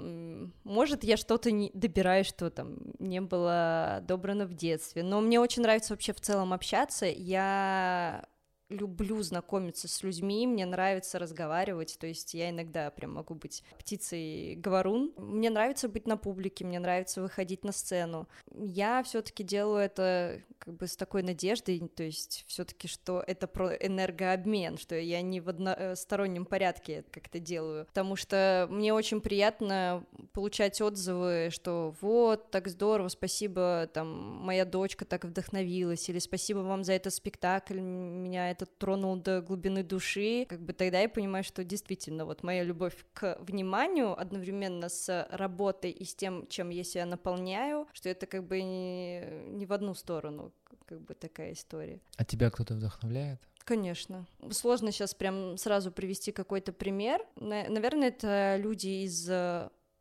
[0.66, 5.62] может, я что-то не добираю, что там не было добрано в детстве, но мне очень
[5.62, 7.06] нравится вообще в целом общаться.
[7.06, 8.26] Я
[8.70, 14.56] люблю знакомиться с людьми, мне нравится разговаривать, то есть я иногда прям могу быть птицей
[14.56, 15.14] говорун.
[15.18, 18.28] Мне нравится быть на публике, мне нравится выходить на сцену.
[18.54, 23.74] Я все-таки делаю это как бы с такой надеждой, то есть все-таки, что это про
[23.74, 30.82] энергообмен, что я не в одностороннем порядке как-то делаю, потому что мне очень приятно получать
[30.82, 34.10] отзывы, что вот, так здорово, спасибо, там,
[34.44, 39.84] моя дочка так вдохновилась, или спасибо вам за этот спектакль, меня это тронуло до глубины
[39.84, 45.28] души, как бы тогда я понимаю, что действительно вот моя любовь к вниманию одновременно с
[45.32, 49.72] работой и с тем, чем я себя наполняю, что это как бы не, не в
[49.72, 50.52] одну сторону,
[50.86, 52.02] как бы такая история.
[52.18, 53.40] А тебя кто-то вдохновляет?
[53.60, 54.26] Конечно.
[54.52, 57.22] Сложно сейчас прям сразу привести какой-то пример.
[57.36, 59.30] Наверное, это люди из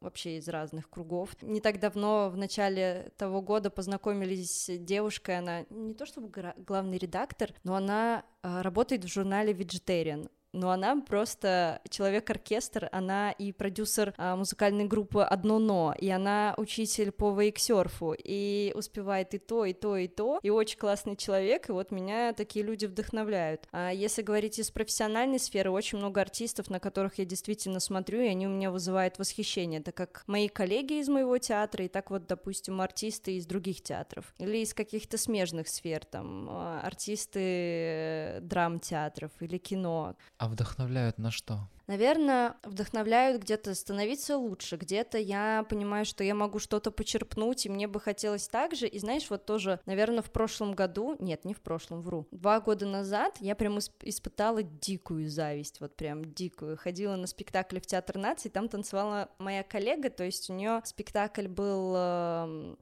[0.00, 1.30] вообще из разных кругов.
[1.42, 6.98] Не так давно, в начале того года, познакомились с девушкой, она не то чтобы главный
[6.98, 14.14] редактор, но она а, работает в журнале Vegetarian но она просто человек-оркестр, она и продюсер
[14.16, 19.72] а, музыкальной группы «Одно но», и она учитель по вейксерфу, и успевает и то, и
[19.72, 23.68] то, и то, и очень классный человек, и вот меня такие люди вдохновляют.
[23.72, 28.28] А если говорить из профессиональной сферы, очень много артистов, на которых я действительно смотрю, и
[28.28, 32.26] они у меня вызывают восхищение, так как мои коллеги из моего театра, и так вот,
[32.26, 39.30] допустим, артисты из других театров, или из каких-то смежных сфер, там, а, артисты э, драм-театров
[39.40, 40.16] или кино.
[40.38, 41.68] А вдохновляют на что?
[41.86, 47.88] Наверное, вдохновляют где-то становиться лучше, где-то я понимаю, что я могу что-то почерпнуть, и мне
[47.88, 48.86] бы хотелось так же.
[48.86, 52.84] И знаешь, вот тоже, наверное, в прошлом году, нет, не в прошлом, вру, два года
[52.84, 56.76] назад я прям испытала дикую зависть, вот прям дикую.
[56.76, 61.48] Ходила на спектакль в Театр нации, там танцевала моя коллега, то есть у нее спектакль
[61.48, 62.78] был эм,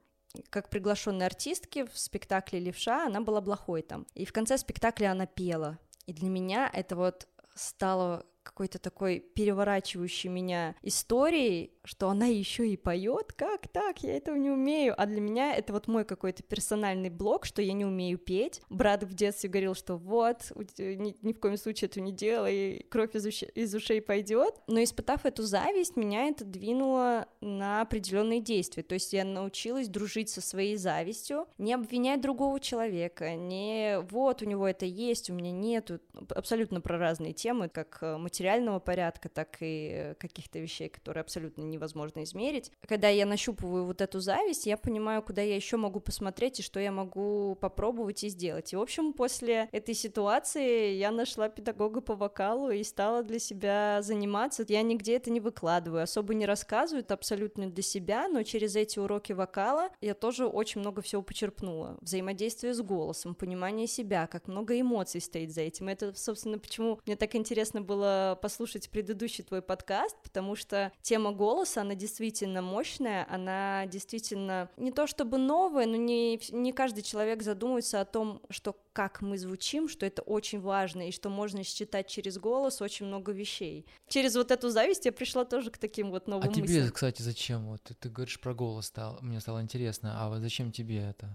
[0.49, 4.05] как приглашенной артистки в спектакле «Левша», она была плохой там.
[4.13, 5.79] И в конце спектакля она пела.
[6.05, 7.27] И для меня это вот
[7.57, 14.35] стало какой-то такой переворачивающей меня историей, что она еще и поет, как так, я этого
[14.35, 18.17] не умею, а для меня это вот мой какой-то персональный блок, что я не умею
[18.17, 18.61] петь.
[18.69, 23.15] Брат в детстве говорил, что вот, ни, ни в коем случае этого не делай, кровь
[23.15, 24.55] из, ушей, из ушей пойдет.
[24.67, 28.83] Но испытав эту зависть, меня это двинуло на определенные действия.
[28.83, 34.45] То есть я научилась дружить со своей завистью, не обвинять другого человека, не вот у
[34.45, 35.99] него это есть, у меня нету.
[36.29, 42.23] Абсолютно про разные темы, как материального порядка, так и каких-то вещей, которые абсолютно не невозможно
[42.23, 42.71] измерить.
[42.87, 46.79] Когда я нащупываю вот эту зависть, я понимаю, куда я еще могу посмотреть и что
[46.79, 48.73] я могу попробовать и сделать.
[48.73, 54.01] И, в общем, после этой ситуации я нашла педагога по вокалу и стала для себя
[54.01, 54.65] заниматься.
[54.67, 58.99] Я нигде это не выкладываю, особо не рассказываю, это абсолютно для себя, но через эти
[58.99, 61.97] уроки вокала я тоже очень много всего почерпнула.
[62.01, 65.87] Взаимодействие с голосом, понимание себя, как много эмоций стоит за этим.
[65.87, 71.66] Это, собственно, почему мне так интересно было послушать предыдущий твой подкаст, потому что тема голоса
[71.67, 77.43] голоса, она действительно мощная, она действительно не то чтобы новая, но не, не каждый человек
[77.43, 82.07] задумывается о том, что как мы звучим, что это очень важно, и что можно считать
[82.07, 83.85] через голос очень много вещей.
[84.07, 86.91] Через вот эту зависть я пришла тоже к таким вот новым а тебе, мыслям.
[86.91, 87.67] кстати, зачем?
[87.67, 91.29] Вот ты, ты говоришь про голос, стал, мне стало интересно, а вот зачем тебе это?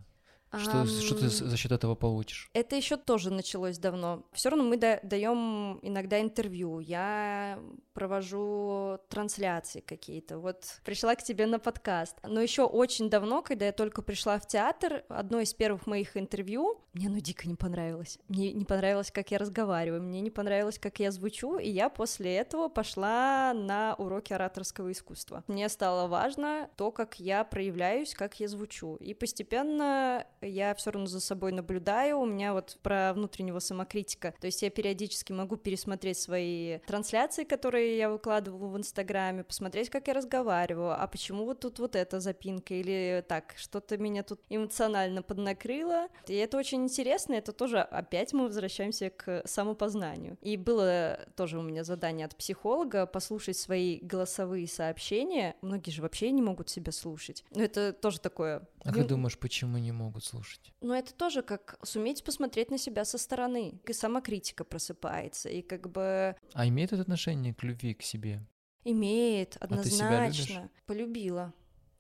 [0.59, 2.51] Что, um, что ты за счет этого получишь?
[2.53, 4.25] Это еще тоже началось давно.
[4.33, 6.81] Все равно мы да, даем иногда интервью.
[6.81, 7.59] Я
[7.95, 10.39] провожу трансляции какие-то.
[10.39, 12.19] Вот пришла к тебе на подкаст.
[12.27, 16.83] Но еще очень давно, когда я только пришла в театр, одно из первых моих интервью
[16.95, 18.19] мне ну дико не понравилось.
[18.29, 22.37] Мне не понравилось, как я разговариваю, мне не понравилось, как я звучу, и я после
[22.37, 25.43] этого пошла на уроки ораторского искусства.
[25.47, 28.97] Мне стало важно то, как я проявляюсь, как я звучу.
[28.97, 32.19] И постепенно я все равно за собой наблюдаю.
[32.19, 34.35] У меня вот про внутреннего самокритика.
[34.41, 40.09] То есть я периодически могу пересмотреть свои трансляции, которые я выкладывала в Инстаграме, посмотреть, как
[40.09, 45.23] я разговариваю, а почему вот тут вот эта запинка, или так, что-то меня тут эмоционально
[45.23, 46.09] поднакрыло.
[46.27, 50.37] И это очень интересно, это тоже опять мы возвращаемся к самопознанию.
[50.43, 55.57] И было тоже у меня задание от психолога послушать свои голосовые сообщения.
[55.63, 57.45] Многие же вообще не могут себя слушать.
[57.51, 58.63] Но это тоже такое...
[58.85, 60.73] А ты думаешь, почему не могут слушать?
[60.81, 63.81] Ну, это тоже как суметь посмотреть на себя со стороны.
[63.87, 66.37] И самокритика просыпается, и как бы...
[66.53, 68.41] А имеет это отношение к любви к себе?
[68.85, 70.71] Имеет, однозначно.
[70.77, 71.53] А Полюбила.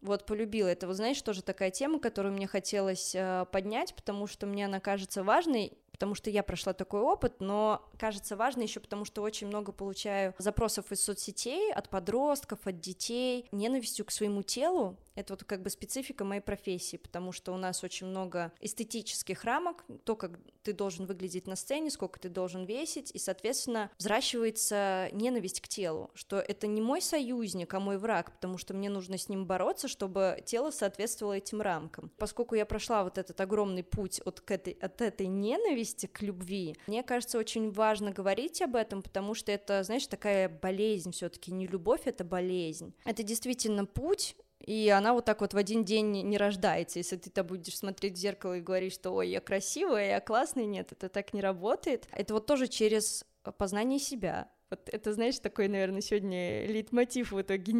[0.02, 0.66] Вот полюбила.
[0.66, 4.80] Это, вот знаешь, тоже такая тема, которую мне хотелось э, поднять, потому что мне она
[4.80, 9.46] кажется важной, потому что я прошла такой опыт, но кажется важно еще потому, что очень
[9.46, 15.44] много получаю запросов из соцсетей от подростков, от детей, ненавистью к своему телу, это вот
[15.44, 20.38] как бы специфика моей профессии, потому что у нас очень много эстетических рамок, то, как
[20.62, 26.10] ты должен выглядеть на сцене, сколько ты должен весить, и, соответственно, взращивается ненависть к телу,
[26.14, 29.88] что это не мой союзник, а мой враг, потому что мне нужно с ним бороться,
[29.88, 32.10] чтобы тело соответствовало этим рамкам.
[32.18, 36.76] Поскольку я прошла вот этот огромный путь от, к этой, от этой ненависти к любви,
[36.86, 41.52] мне кажется, очень важно говорить об этом, потому что это, знаешь, такая болезнь все таки
[41.52, 42.94] не любовь, это болезнь.
[43.04, 44.36] Это действительно путь,
[44.66, 46.98] и она вот так вот в один день не рождается.
[46.98, 50.66] Если ты там будешь смотреть в зеркало и говорить, что ой, я красивая, я классная,
[50.66, 52.08] нет, это так не работает.
[52.12, 53.24] Это вот тоже через
[53.58, 54.50] познание себя.
[54.70, 57.72] Вот это, знаешь, такой, наверное, сегодня лейтмотив в итоге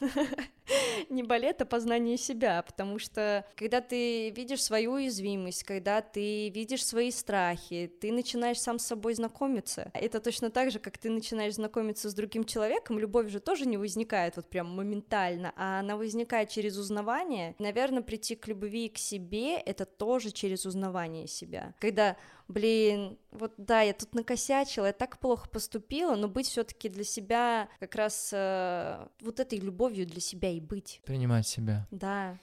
[1.10, 6.84] не балет, а познание себя, потому что когда ты видишь свою уязвимость, когда ты видишь
[6.84, 9.90] свои страхи, ты начинаешь сам с собой знакомиться.
[9.94, 13.76] Это точно так же, как ты начинаешь знакомиться с другим человеком, любовь же тоже не
[13.76, 17.54] возникает вот прям моментально, а она возникает через узнавание.
[17.58, 21.74] Наверное, прийти к любви к себе— это тоже через узнавание себя.
[21.78, 22.16] Когда
[22.48, 27.68] блин, вот да, я тут накосячила, я так плохо поступила, но быть все-таки для себя
[27.80, 31.00] как раз э, вот этой любовью для себя и быть.
[31.04, 31.86] Принимать себя.
[31.90, 32.38] Да.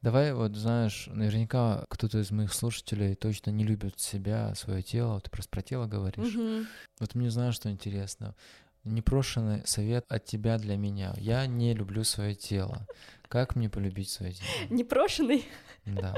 [0.00, 5.28] Давай вот, знаешь, наверняка кто-то из моих слушателей точно не любит себя, свое тело, ты
[5.30, 6.34] просто про тело говоришь.
[6.34, 6.66] Угу.
[7.00, 8.36] Вот мне знаешь, что интересно.
[8.84, 11.14] Непрошенный совет от тебя для меня.
[11.18, 12.86] Я не люблю свое тело.
[13.28, 14.48] Как мне полюбить свое тело?
[14.70, 15.44] Непрошенный?
[15.84, 16.14] Да.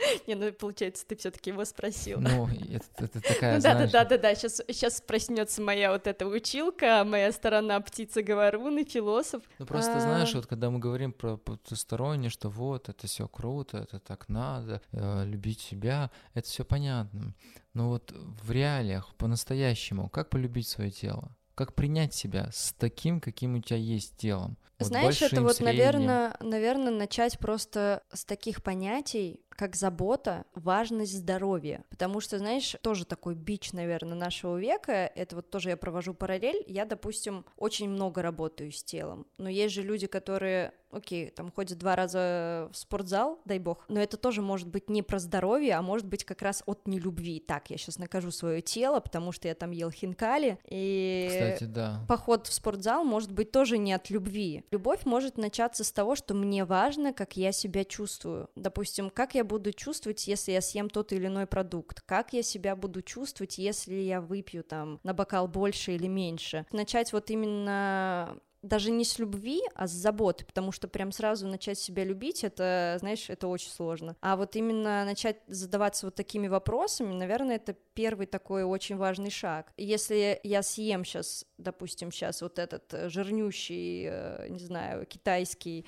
[0.26, 2.20] Не, ну получается, ты все-таки его спросил.
[2.20, 3.90] Ну, это, это такая, ну, да, знаешь...
[3.90, 4.34] да, да, да, да.
[4.34, 9.42] Сейчас, сейчас проснется моя вот эта училка, моя сторона птица говорун и философ.
[9.58, 10.00] Ну просто А.
[10.00, 14.80] знаешь, вот когда мы говорим про потустороннее, что вот это все круто, это так надо,
[14.92, 17.34] э, любить себя, это все понятно.
[17.74, 21.36] Но вот в реалиях, по-настоящему, как полюбить свое тело?
[21.54, 24.56] Как принять себя с таким, каким у тебя есть телом?
[24.80, 25.76] Вот Знаешь, это вот, средним.
[25.76, 31.84] наверное, наверное, начать просто с таких понятий, как забота, важность здоровья.
[31.90, 36.64] Потому что, знаешь, тоже такой бич, наверное, нашего века, это вот тоже я провожу параллель,
[36.66, 41.76] я, допустим, очень много работаю с телом, но есть же люди, которые, окей, там ходят
[41.76, 45.82] два раза в спортзал, дай бог, но это тоже может быть не про здоровье, а
[45.82, 47.40] может быть как раз от нелюбви.
[47.40, 52.00] Так, я сейчас накажу свое тело, потому что я там ел хинкали, и Кстати, да.
[52.08, 54.64] поход в спортзал может быть тоже не от любви.
[54.72, 58.48] Любовь может начаться с того, что мне важно, как я себя чувствую.
[58.54, 62.76] Допустим, как я буду чувствовать, если я съем тот или иной продукт, как я себя
[62.76, 66.66] буду чувствовать, если я выпью там на бокал больше или меньше.
[66.70, 71.78] Начать вот именно даже не с любви, а с заботы, потому что прям сразу начать
[71.78, 74.16] себя любить, это, знаешь, это очень сложно.
[74.20, 79.72] А вот именно начать задаваться вот такими вопросами, наверное, это первый такой очень важный шаг.
[79.76, 85.84] Если я съем сейчас, допустим, сейчас вот этот э, жирнющий, э, не знаю, китайский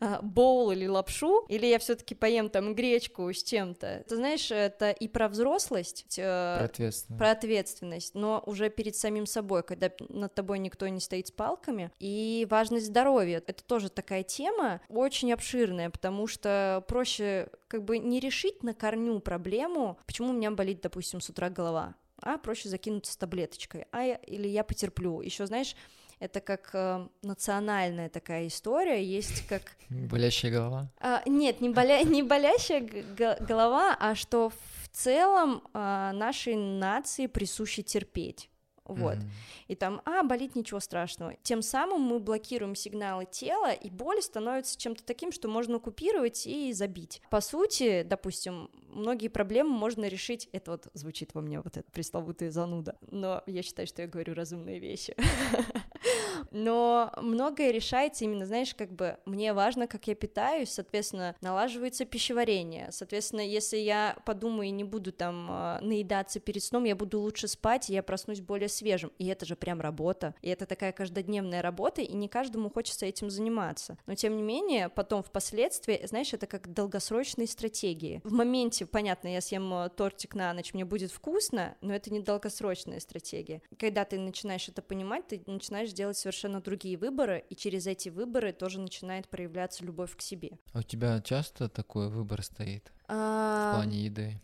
[0.00, 4.90] э, боул или лапшу, или я все-таки поем там гречку с чем-то, ты знаешь, это
[4.90, 7.18] и про взрослость, Про ответственность.
[7.18, 11.90] про ответственность, но уже перед самим собой, когда над тобой никто не стоит с палками,
[11.98, 13.38] и важность здоровья.
[13.46, 19.20] Это тоже такая тема очень обширная, потому что проще как бы не решить на корню
[19.20, 21.94] проблему, почему у меня болит, допустим, с утра голова,
[22.24, 25.20] а проще закинуться с таблеточкой, а я, или я потерплю.
[25.20, 25.76] Еще знаешь,
[26.18, 30.90] это как э, национальная такая история, есть как Болящая голова?
[31.00, 32.02] а, нет, не, боля...
[32.02, 38.48] не болящая голова, а что в целом а, нашей нации присуще терпеть.
[38.84, 39.16] Вот.
[39.16, 39.30] Мгм.
[39.68, 41.34] И там, а, болит ничего страшного.
[41.42, 46.72] Тем самым мы блокируем сигналы тела, и боль становится чем-то таким, что можно купировать и
[46.72, 47.22] забить.
[47.30, 50.48] По сути, допустим, многие проблемы можно решить.
[50.52, 52.96] Это вот звучит во мне вот эта пресловутая зануда.
[53.10, 55.16] Но я считаю, что я говорю разумные вещи.
[56.50, 62.88] Но многое решается именно, знаешь, как бы мне важно, как я питаюсь, соответственно, налаживается пищеварение.
[62.90, 67.48] Соответственно, если я подумаю и не буду там э, наедаться перед сном, я буду лучше
[67.48, 69.12] спать, и я проснусь более свежим.
[69.18, 70.34] И это же прям работа.
[70.42, 73.98] И это такая каждодневная работа, и не каждому хочется этим заниматься.
[74.06, 78.20] Но тем не менее, потом впоследствии, знаешь, это как долгосрочные стратегии.
[78.24, 82.20] В моменте, понятно, я съем э, тортик на ночь, мне будет вкусно, но это не
[82.20, 83.62] долгосрочная стратегия.
[83.78, 88.52] Когда ты начинаешь это понимать, ты начинаешь делать совершенно другие выборы, и через эти выборы
[88.52, 90.58] тоже начинает проявляться любовь к себе.
[90.72, 94.40] А у тебя часто такой выбор стоит в А, плане еды?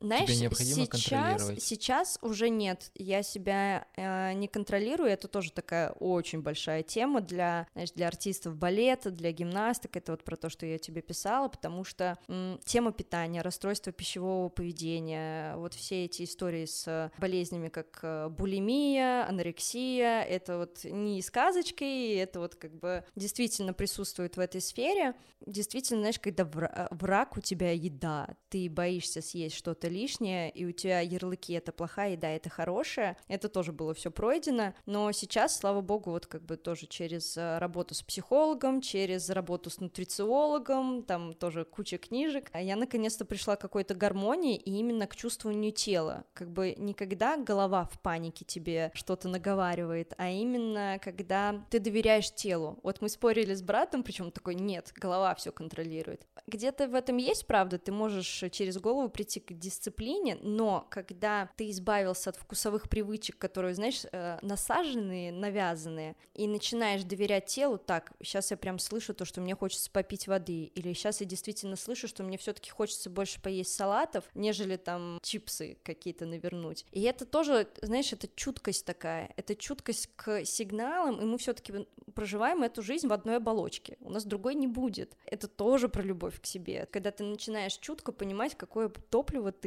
[0.00, 1.62] Знаешь, необходимо сейчас, контролировать.
[1.62, 2.90] сейчас уже нет.
[2.94, 5.08] Я себя э, не контролирую.
[5.10, 9.96] Это тоже такая очень большая тема для, знаешь, для артистов балета, для гимнасток.
[9.96, 14.50] Это вот про то, что я тебе писала, потому что м, тема питания, расстройство пищевого
[14.50, 22.16] поведения, вот все эти истории с болезнями, как э, булимия, анорексия, это вот не сказочки,
[22.16, 25.14] это вот как бы действительно присутствует в этой сфере.
[25.44, 30.64] Действительно, знаешь, когда вра- враг у тебя еда, ты боишься съесть что-то что-то лишнее, и
[30.64, 35.56] у тебя ярлыки это плохая еда, это хорошая, это тоже было все пройдено, но сейчас,
[35.56, 41.02] слава богу, вот как бы тоже через э, работу с психологом, через работу с нутрициологом,
[41.02, 45.72] там тоже куча книжек, а я наконец-то пришла к какой-то гармонии и именно к чувствованию
[45.72, 52.32] тела, как бы никогда голова в панике тебе что-то наговаривает, а именно когда ты доверяешь
[52.34, 52.78] телу.
[52.82, 56.26] Вот мы спорили с братом, причем такой, нет, голова все контролирует.
[56.46, 61.70] Где-то в этом есть правда, ты можешь через голову прийти к дисциплине, но когда ты
[61.70, 68.50] избавился от вкусовых привычек, которые, знаешь, э, насаженные, навязанные, и начинаешь доверять телу, так, сейчас
[68.50, 72.22] я прям слышу то, что мне хочется попить воды, или сейчас я действительно слышу, что
[72.22, 76.84] мне все-таки хочется больше поесть салатов, нежели там чипсы какие-то навернуть.
[76.92, 82.62] И это тоже, знаешь, это чуткость такая, это чуткость к сигналам, и мы все-таки проживаем
[82.62, 85.16] эту жизнь в одной оболочке, у нас другой не будет.
[85.26, 89.65] Это тоже про любовь к себе, когда ты начинаешь чутко понимать, какое топливо ты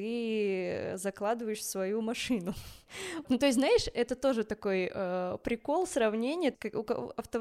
[0.95, 2.54] закладываешь в свою машину.
[3.30, 7.39] Ну, то есть, знаешь, это тоже такой э, прикол, сравнение, как у кого, авто,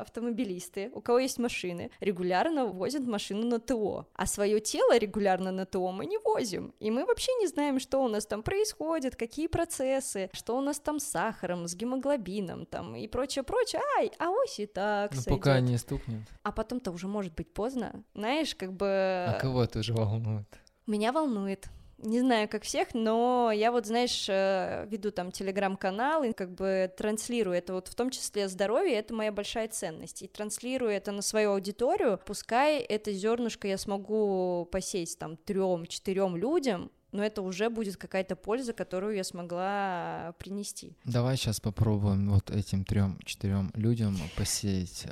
[0.00, 5.66] автомобилисты, у кого есть машины, регулярно возят машину на ТО, а свое тело регулярно на
[5.66, 9.48] ТО мы не возим, и мы вообще не знаем, что у нас там происходит, какие
[9.48, 14.30] процессы, что у нас там с сахаром, с гемоглобином там и прочее, прочее, ай, а
[14.30, 15.40] ось и так Ну, сойдёт.
[15.40, 16.28] пока не стукнет.
[16.44, 18.86] А потом-то уже может быть поздно, знаешь, как бы...
[18.86, 20.46] А кого это уже волнует?
[20.86, 21.68] Меня волнует.
[21.98, 26.92] Не знаю, как всех, но я вот, знаешь, э, веду там телеграм-канал и как бы
[26.94, 30.22] транслирую это вот в том числе здоровье, это моя большая ценность.
[30.22, 36.90] И транслирую это на свою аудиторию, пускай это зернышко я смогу посеять там трем-четырем людям,
[37.12, 40.96] но это уже будет какая-то польза, которую я смогла принести.
[41.04, 45.06] Давай сейчас попробуем вот этим трем-четырем людям посеять.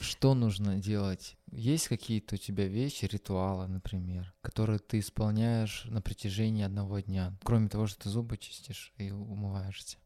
[0.00, 1.36] Что нужно делать?
[1.52, 7.68] Есть какие-то у тебя вещи, ритуалы, например, которые ты исполняешь на протяжении одного дня, кроме
[7.68, 9.98] того, что ты зубы чистишь и умываешься?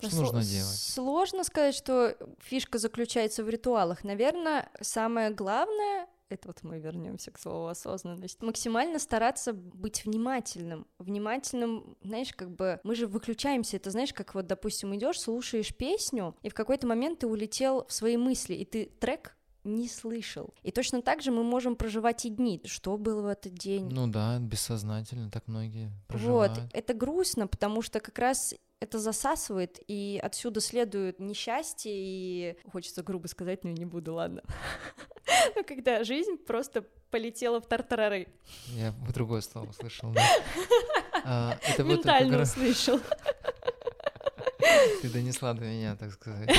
[0.00, 0.76] Но Что сло- нужно делать?
[0.76, 4.04] Сложно сказать, что фишка заключается в ритуалах.
[4.04, 8.40] Наверное, самое главное это вот мы вернемся к слову осознанность.
[8.40, 10.86] Максимально стараться быть внимательным.
[10.98, 13.76] Внимательным, знаешь, как бы мы же выключаемся.
[13.76, 17.92] Это знаешь, как вот, допустим, идешь, слушаешь песню, и в какой-то момент ты улетел в
[17.92, 20.54] свои мысли, и ты трек не слышал.
[20.62, 22.60] И точно так же мы можем проживать и дни.
[22.64, 23.88] Что было в этот день?
[23.90, 26.60] Ну да, бессознательно так многие Вот, проживают.
[26.72, 33.28] это грустно, потому что как раз это засасывает, и отсюда следует несчастье, и хочется грубо
[33.28, 34.42] сказать, но я не буду, ладно.
[35.54, 38.26] Ну, когда жизнь просто полетела в тартарары.
[38.74, 40.12] Я другое слово слышал.
[40.12, 40.22] да.
[41.24, 42.98] А, вот Ментально услышал.
[45.02, 46.50] ты донесла до меня, так сказать.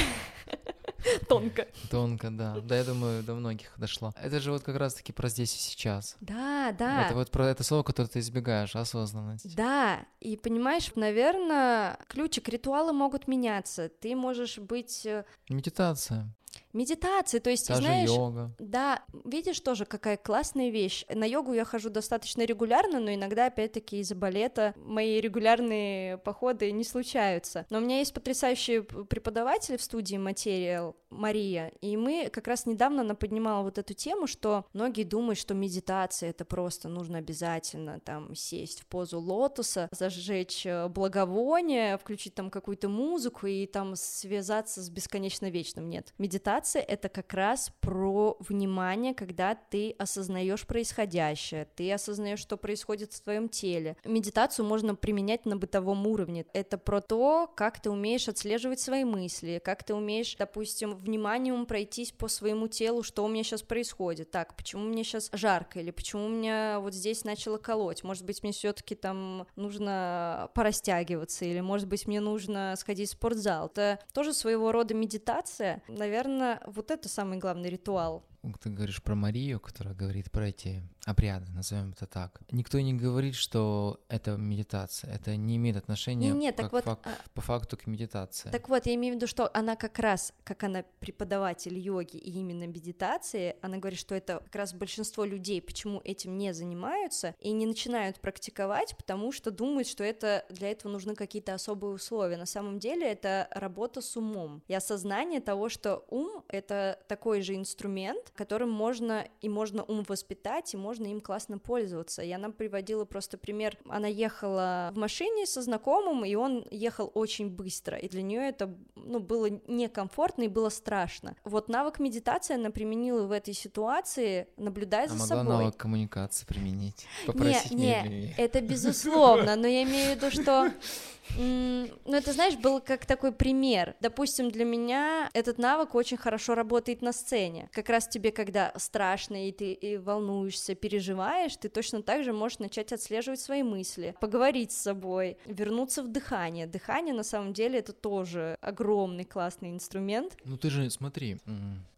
[1.40, 1.68] Тонко.
[1.90, 2.60] Тонко, да.
[2.62, 4.14] Да, я думаю, до многих дошло.
[4.22, 6.16] Это же вот как раз-таки про здесь и сейчас.
[6.22, 7.08] Да, да.
[7.08, 9.56] Это вот про это слово, которое ты избегаешь, осознанность.
[9.56, 13.90] Да, и понимаешь, наверное, ключик, ритуалы могут меняться.
[13.90, 16.34] Ты можешь быть э, Медитация,
[16.74, 18.52] медитацией, то есть, та знаешь, йога.
[18.60, 21.06] Да, видишь тоже, какая классная вещь.
[21.10, 26.84] На йогу я хожу достаточно регулярно, но иногда, опять-таки, из-за балета мои регулярные походы не
[26.84, 27.66] случаются.
[27.70, 33.02] Но у меня есть потрясающий преподаватель в студии Материал, Мария, и мы как раз недавно
[33.02, 38.36] она поднимала вот эту тему, что многие думают, что медитация— это просто нужно обязательно там
[38.36, 44.90] сесть в позу лотоса, зажечь э, благовоние, включить там какую-то музыку и там связаться с
[44.90, 45.90] бесконечно вечным.
[45.90, 53.14] Нет, медитация— это как раз про внимание, когда ты осознаешь происходящее, ты осознаешь, что происходит
[53.14, 53.98] в твоем теле.
[54.06, 56.46] Медитацию можно применять на бытовом уровне.
[56.54, 62.12] Это про то, как ты умеешь отслеживать свои мысли, как ты умеешь, допустим, вниманием пройтись
[62.12, 64.32] по своему телу, что у меня сейчас происходит.
[64.32, 68.04] Так, почему мне сейчас жарко, или почему у меня вот здесь начало колоть?
[68.04, 73.68] Может быть, мне все-таки там нужно порастягиваться, или может быть, мне нужно сходить в спортзал.
[73.68, 75.84] Это тоже своего рода медитация.
[75.88, 78.24] Наверное, вот это самый главный ритуал.
[78.62, 82.42] Ты говоришь про Марию, которая говорит про эти обряды, назовем это так.
[82.52, 85.14] Никто не говорит, что это медитация.
[85.14, 88.50] Это не имеет отношения так как вот, фак- а- по факту к медитации.
[88.52, 92.32] Так вот, я имею в виду, что она как раз, как она преподаватель йоги и
[92.32, 97.52] именно медитации, она говорит, что это как раз большинство людей, почему этим не занимаются и
[97.52, 102.38] не начинают практиковать, потому что думают, что это для этого нужны какие-то особые условия.
[102.38, 107.56] На самом деле это работа с умом и осознание того, что ум— это такой же
[107.56, 112.22] инструмент, которым можно и можно ум воспитать, и можно им классно пользоваться.
[112.22, 113.78] И она приводила просто пример.
[113.88, 118.76] Она ехала в машине со знакомым, и он ехал очень быстро, и для нее это
[118.96, 121.36] ну, было некомфортно и было страшно.
[121.44, 125.44] Вот навык медитации она применила в этой ситуации, наблюдая за а собой.
[125.44, 127.06] могла навык коммуникации применить?
[127.26, 130.72] Попросить не, не, это безусловно, но я имею в виду, что
[131.38, 133.96] Ну, это, знаешь, был как такой пример.
[134.00, 137.70] Допустим, для меня этот навык очень хорошо работает на сцене.
[137.72, 142.60] Как раз тебе, когда страшно, и ты и волнуешься, переживаешь, ты точно так же можешь
[142.60, 146.68] начать отслеживать свои мысли, поговорить с собой, вернуться в дыхание.
[146.68, 150.38] Дыхание, на самом деле, это тоже огромный классный инструмент.
[150.46, 151.38] Ну ты же смотри,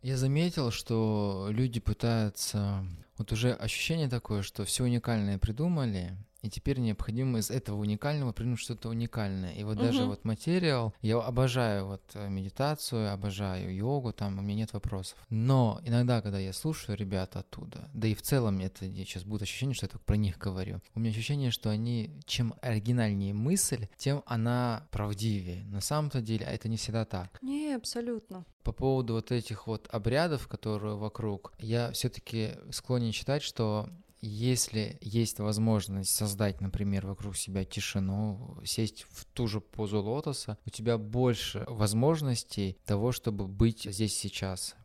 [0.02, 2.86] я заметил, что люди пытаются...
[3.18, 6.12] Вот уже ощущение такое, что все уникальное придумали,
[6.46, 9.54] и теперь необходимо из этого уникального придумать что-то уникальное.
[9.54, 10.10] И вот даже Мгм.
[10.10, 15.18] вот материал, я обожаю вот э, медитацию, обожаю йогу, там у меня нет вопросов.
[15.30, 19.74] Но иногда, когда я слушаю ребят оттуда, да и в целом это сейчас будет ощущение,
[19.74, 24.22] что я только про них говорю, у меня ощущение, что они, чем оригинальнее мысль, тем
[24.28, 25.64] она правдивее.
[25.66, 27.42] На самом-то деле это не всегда так.
[27.42, 28.46] Не, абсолютно.
[28.64, 33.90] По поводу вот этих вот обрядов, которые вокруг, я все-таки склонен считать, что
[34.26, 40.70] если есть возможность создать, например, вокруг себя тишину, сесть в ту же позу лотоса, у
[40.70, 44.76] тебя больше возможностей того, чтобы быть здесь сейчас,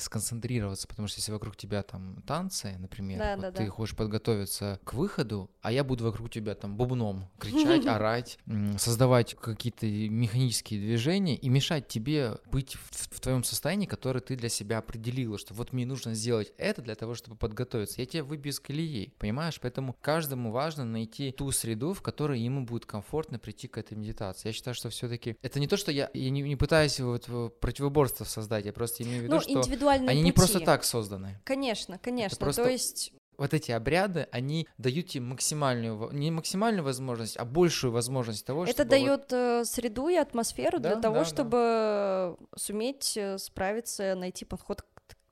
[0.00, 3.70] сконцентрироваться, потому что если вокруг тебя там танцы, например, Да, вот да, ты да.
[3.70, 8.38] хочешь подготовиться к выходу, а я буду вокруг тебя там бубном кричать, орать,
[8.78, 14.48] создавать какие-то механические движения и мешать тебе быть в, в твоем состоянии, которое ты для
[14.48, 18.00] себя определила, что вот мне нужно сделать это для того, чтобы подготовиться.
[18.00, 19.58] Я тебя выбью из колеи, понимаешь?
[19.60, 24.48] Поэтому каждому важно найти ту среду, в которой ему будет комфортно прийти к этой медитации.
[24.48, 27.28] Я считаю, что все-таки это не то, что я, я не, не пытаюсь вот
[27.60, 30.38] противоборство создать, я просто имею в виду, Ну, что индивидуальные они не пути.
[30.38, 31.40] просто так созданы.
[31.44, 32.36] Конечно, конечно.
[32.38, 37.92] просто То есть Вот эти обряды, они дают тебе максимальную, не максимальную возможность, а большую
[37.92, 41.26] возможность того, Это чтобы вот- дает э, среду и атмосферу Да, для того, да, да.
[41.26, 44.84] чтобы суметь э, справиться, найти подход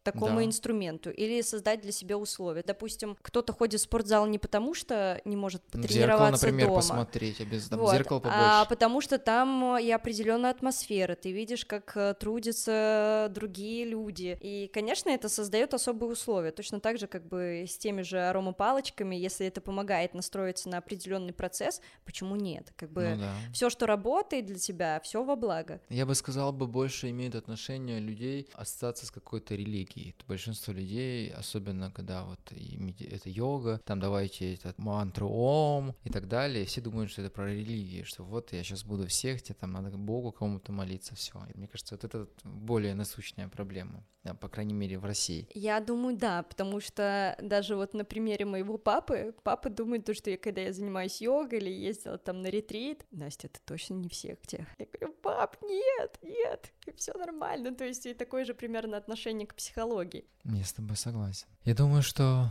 [0.02, 0.44] такому Да.
[0.44, 2.62] инструменту или создать для себя условия.
[2.66, 6.76] Допустим, кто-то ходит в спортзал не потому, что не может в зеркало, потренироваться например, дома,
[6.78, 8.38] посмотреть, а там, Вот, зеркало побольше.
[8.40, 14.38] А потому что там э, и определенная атмосфера, ты видишь, как э, трудятся другие люди.
[14.40, 16.50] И, конечно, это создает особые условия.
[16.50, 21.32] Точно так же, как бы с теми же аромапалочками, если это помогает настроиться на определенный
[21.32, 22.72] процесс, почему нет?
[22.76, 23.34] Как бы Ну да.
[23.52, 25.80] все, что работает для тебя, все во благо.
[25.88, 29.91] Я бы сказал, бы больше имеет отношение людей ассоциация с какой-то религией.
[30.28, 36.64] Большинство людей, особенно когда вот это йога, там давайте этот мантру ом и так далее,
[36.64, 39.96] все думают, что это про религию, что вот я сейчас буду всех, тебе там надо
[39.96, 41.38] Богу кому-то молиться, все.
[41.54, 44.04] Мне кажется, вот это более насущная проблема,
[44.40, 45.48] по крайней мере в России.
[45.54, 50.30] Я думаю, да, потому что даже вот на примере моего папы, папа думает, то, что
[50.30, 54.40] я, когда я занимаюсь йогой или ездила там на ретрит, Настя, это точно не всех
[54.46, 54.66] тех.
[54.78, 57.74] Я говорю, пап, нет, нет, все нормально.
[57.74, 60.24] То есть и такое же примерно отношение к психологии.
[60.44, 61.46] Я с тобой согласен.
[61.64, 62.50] Я думаю, что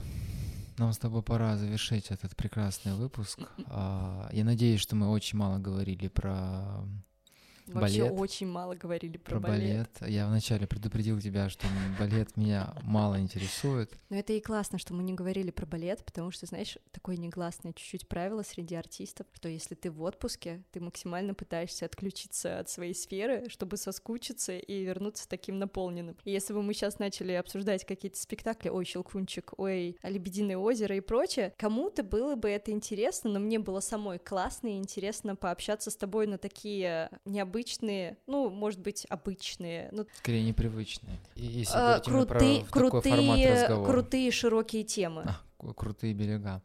[0.77, 3.39] нам с тобой пора завершить этот прекрасный выпуск.
[3.67, 6.84] А, Я надеюсь, что мы очень мало говорили про
[7.68, 8.20] Вообще Балет.
[8.20, 9.89] очень мало говорили про, про балет.
[10.05, 11.68] Я вначале предупредил тебя, что
[11.99, 13.91] балет меня мало интересует.
[14.09, 17.74] Но это и классно, что мы не говорили про балет, потому что, знаешь, такое негласное
[17.74, 22.93] чуть-чуть правило среди артистов, что если ты в отпуске, ты максимально пытаешься отключиться от своей
[22.93, 26.18] сферы, чтобы соскучиться и вернуться таким наполненным.
[26.24, 31.01] И если бы мы сейчас начали обсуждать какие-то спектакли, ой, Щелкунчик, ой, Лебединое озеро и
[31.01, 35.95] прочее, кому-то было бы это интересно, но мне было самой классно и интересно пообщаться с
[35.95, 37.51] тобой на такие необычные,
[38.28, 41.20] ну, может быть, обычные, ну, Скорее непривычные.
[41.36, 45.24] И если говорить именно про крутые, крутые, крутые широкие темы.
[45.60, 46.62] А, крутые берега.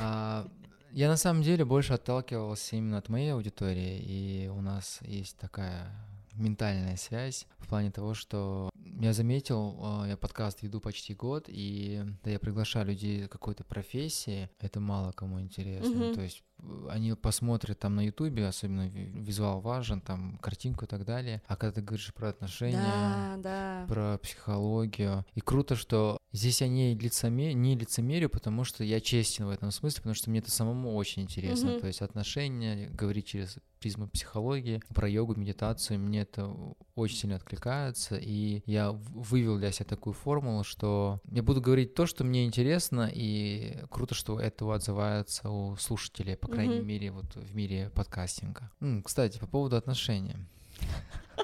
[0.00, 0.48] А,
[0.90, 5.90] я на самом деле больше отталкивался именно от моей аудитории, и у нас есть такая
[6.34, 12.02] ментальная связь в плане того, что я заметил, а, я подкаст веду почти год, и
[12.22, 16.06] да, я приглашаю людей какой-то профессии, это мало кому интересно.
[16.06, 16.14] Мгм.
[16.14, 16.42] То есть
[16.90, 21.56] они посмотрят там на ютубе, особенно ви- визуал важен, там картинку и так далее, а
[21.56, 23.84] когда ты говоришь про отношения, Да, да.
[23.88, 25.24] про психологию.
[25.34, 27.52] И круто, что здесь я не, лицеме...
[27.54, 31.22] не лицемерю, потому что я честен в этом смысле, потому что мне это самому очень
[31.22, 31.72] интересно.
[31.72, 31.80] Мгм.
[31.80, 36.54] То есть отношения, говорить через призму психологии, про йогу, медитацию, мне это
[36.94, 42.06] очень сильно откликается, и я вывел для себя такую формулу, что я буду говорить то,
[42.06, 46.86] что мне интересно, и круто, что это отзывается у слушателей, по крайней Мгм.
[46.86, 48.70] мере, вот в мире подкастинга.
[48.80, 50.36] М, кстати, по поводу отношений.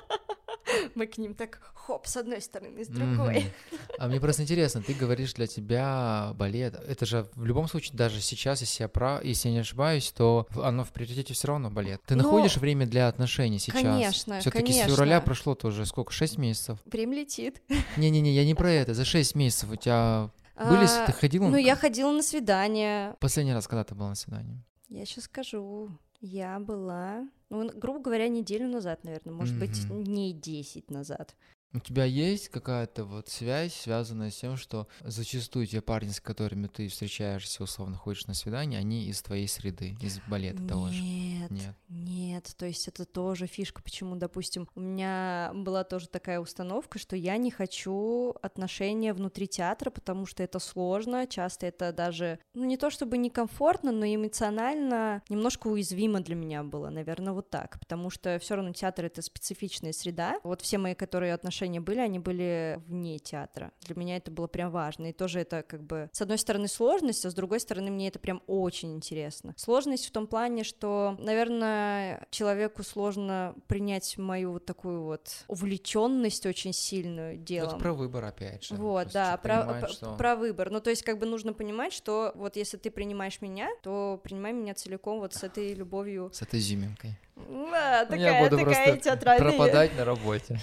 [0.98, 3.38] Мы к ним так хоп, с одной стороны, с другой.
[3.70, 3.80] Мгм.
[4.00, 8.20] А мне просто интересно, ты говоришь, для тебя балет, это же в любом случае, даже
[8.20, 12.02] сейчас, если я, прав, если я не ошибаюсь, то оно в приоритете все равно балет.
[12.04, 13.80] Ты Ну, находишь время для отношений сейчас?
[13.80, 16.80] конечно, Все-таки с февраля прошло-то уже сколько, 6 месяцев?
[16.84, 17.62] Время летит.
[17.96, 21.46] Не-не-не, я не про это, за 6 месяцев у тебя были, А, ты ходила?
[21.46, 23.14] Ну, я ходила на свидание.
[23.20, 24.64] Последний раз, когда ты была на свидании?
[24.88, 25.90] Я сейчас скажу.
[26.20, 30.04] Я была, ну, грубо говоря, неделю назад, наверное, может быть, Мгм.
[30.04, 31.36] дней 10 назад.
[31.74, 36.66] У тебя есть какая-то вот связь, связанная с тем, что зачастую те парни, с которыми
[36.66, 41.02] ты встречаешься, условно ходишь на свидание, они из твоей среды, из балета того же?
[41.02, 41.74] Нет, Нет.
[41.88, 47.16] нет, то есть это тоже фишка, почему, допустим, у меня была тоже такая установка, что
[47.16, 52.78] я не хочу отношения внутри театра, потому что это сложно, часто это даже, ну не
[52.78, 58.38] то чтобы некомфортно, но эмоционально немножко уязвимо для меня было, наверное, вот так, потому что
[58.38, 63.18] все равно театр это специфичная среда, вот все мои, которые отношения были, они были вне
[63.18, 66.68] театра, для меня это было прям важно, и тоже это как бы, с одной стороны,
[66.68, 69.54] сложность, а с другой стороны, мне это прям очень интересно.
[69.56, 76.72] Сложность в том плане, что, наверное, человеку сложно принять мою вот такую вот увлеченность очень
[76.72, 77.72] сильную делом.
[77.72, 78.74] Вот про выбор опять же.
[78.74, 80.70] Вот, есть да, человек про, что- про выбор.
[80.70, 84.52] Ну, то есть, как бы нужно понимать, что вот если ты принимаешь меня, то принимай
[84.52, 86.30] меня целиком вот с этой любовью.
[86.32, 87.18] С этой изюминкой.
[87.36, 89.50] Да, такая, буду такая просто театральная.
[89.50, 90.58] пропадать на работе.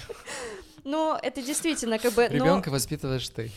[0.86, 2.28] Ну, это действительно как бы...
[2.30, 3.52] но- Ребенка воспитываешь ты.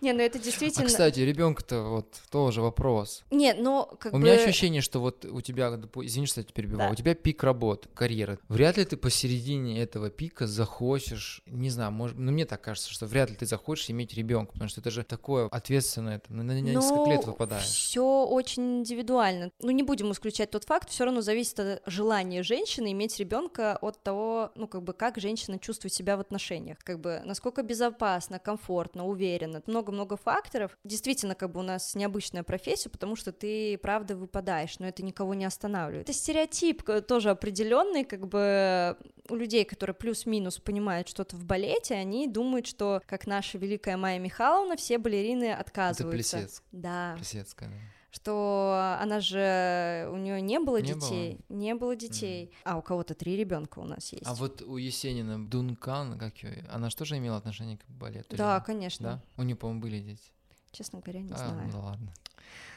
[0.00, 0.86] Не, ну это А, действительно...
[0.86, 3.22] кстати, ребенка-то вот тоже вопрос.
[3.30, 4.22] Нет, ну, как У бы...
[4.24, 5.68] меня ощущение, что вот у тебя,
[6.02, 6.92] извини, что я тебя перебиваю, Да.
[6.92, 8.38] у тебя пик работ, карьеры.
[8.48, 13.06] Вряд ли ты посередине этого пика захочешь, не знаю, может, ну мне так кажется, что
[13.06, 16.60] вряд ли ты захочешь иметь ребенка, потому что это же такое ответственное, там, на, на
[16.60, 17.64] несколько лет выпадаешь.
[17.64, 19.50] Все Ну, очень индивидуально.
[19.60, 24.02] Ну, не будем исключать тот факт, все равно зависит от желания женщины иметь ребенка от
[24.02, 26.69] того, ну, как бы, как женщина чувствует себя в отношениях.
[26.82, 29.62] Как бы, насколько безопасно, комфортно, уверенно.
[29.66, 30.76] Много-много факторов.
[30.84, 35.34] Действительно, как бы у нас необычная профессия, потому что ты, правда, выпадаешь, но это никого
[35.34, 36.08] не останавливает.
[36.08, 38.96] Это стереотип э, тоже определенный, как бы,
[39.28, 44.18] у людей, которые плюс-минус понимают что-то в балете, они думают, что, как наша великая Майя
[44.18, 46.36] Михайловна, все балерины Это отказываются.
[46.38, 47.70] Плесецк, Да, Плесецкая.
[48.10, 53.14] Что она же у нее не было Не детей, не было детей, а у кого-то
[53.14, 54.26] три ребенка у нас есть.
[54.26, 58.30] А вот у Есенина Дункан, как её, она же тоже имела отношение к балету?
[58.30, 58.64] или да, нет?
[58.64, 59.22] конечно.
[59.36, 59.42] Да?
[59.42, 60.32] У нее, по-моему, были дети.
[60.72, 61.70] Честно говоря, не а, знаю.
[61.72, 62.12] ну ладно.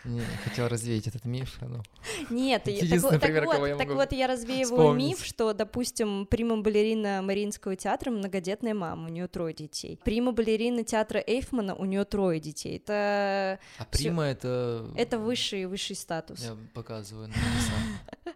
[0.06, 1.82] Не, я хотел развеять этот миф, ну.
[2.30, 5.08] Нет, так, Единственный вот- так пример, вот, я так вот я развеиваю вспомнить.
[5.08, 9.98] миф, что, допустим, прима-балерина Мариинского театра многодетная мама, у нее трое детей.
[10.04, 12.78] Прима-балерина театра Эйфмана, у нее трое детей.
[12.78, 14.04] Это, А Всё.
[14.10, 14.92] прима это...
[14.98, 16.42] это высший, высший статус.
[16.44, 17.34] Я показываю на.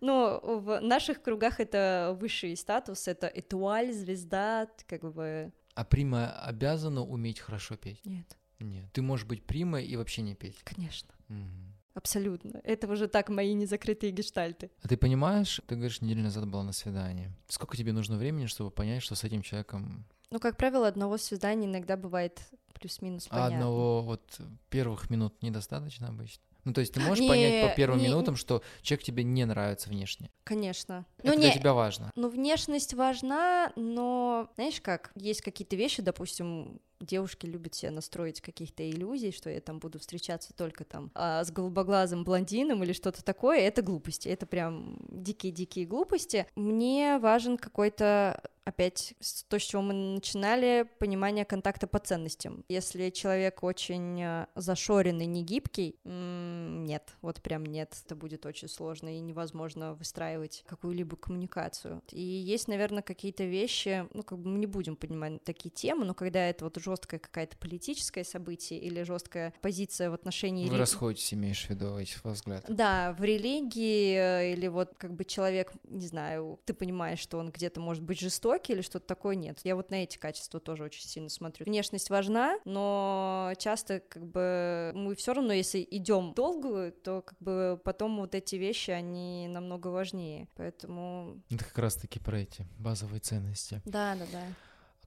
[0.00, 5.52] Но в наших кругах это высший статус, это этуаль, звезда, как бы...
[5.74, 8.00] А прима обязана уметь хорошо петь?
[8.04, 8.92] Нет, Нет.
[8.92, 10.58] Ты можешь быть примой и вообще не петь.
[10.64, 11.08] конечно.
[11.28, 11.74] Мгм.
[11.94, 12.60] Абсолютно.
[12.62, 14.70] Это уже так мои незакрытые гештальты.
[14.82, 17.32] А ты понимаешь, ты говоришь, неделю назад была на свидании.
[17.48, 21.66] Сколько тебе нужно времени, чтобы понять, что с этим человеком Ну, как правило, одного свидания
[21.66, 22.40] иногда бывает
[22.74, 23.56] плюс-минус а понятно.
[23.56, 24.40] одного вот
[24.70, 26.42] первых минут недостаточно обычно?
[26.64, 29.44] Ну, то есть ты можешь Не, понять по первым не- минутам, что человек тебе не
[29.44, 30.30] нравится внешне.
[30.44, 31.04] Конечно.
[31.18, 32.12] Это ну, для не, тебя важно.
[32.14, 38.88] ну, внешность важна, но, знаешь как, есть какие-то вещи, допустим, девушки любят себе настроить каких-то
[38.88, 43.60] иллюзий, что я там буду встречаться только там а, с голубоглазым блондином или что-то такое,
[43.60, 46.46] это глупости, это прям дикие-дикие глупости.
[46.54, 49.14] Мне важен какой-то опять
[49.48, 52.64] то, с чего мы начинали, понимание контакта по ценностям.
[52.68, 59.16] Если человек очень э, зашоренный, не гибкий, нет, вот прям нет, это будет очень сложно
[59.16, 62.02] и невозможно выстраивать какую-либо коммуникацию.
[62.12, 66.14] И есть, наверное, какие-то вещи, ну, как бы мы не будем поднимать такие темы, но
[66.14, 70.66] когда это вот жесткое какое-то политическое событие или жесткая позиция в отношении...
[70.68, 72.64] Вы рели- расходитесь, имеешь в виду этих взглядов.
[72.74, 77.50] да, в религии э, или вот как бы человек, не знаю, ты понимаешь, что он
[77.50, 79.60] где-то может быть жестокий или что-то такое, нет.
[79.64, 81.66] Я вот на эти качества тоже очень сильно смотрю.
[81.66, 87.80] Внешность важна, но часто как бы мы все равно, если идем долгую, то как бы
[87.84, 90.48] потом вот эти вещи, они намного важнее.
[90.56, 93.82] Поэтому Это как раз-таки про эти базовые ценности.
[93.84, 94.42] да, да, да.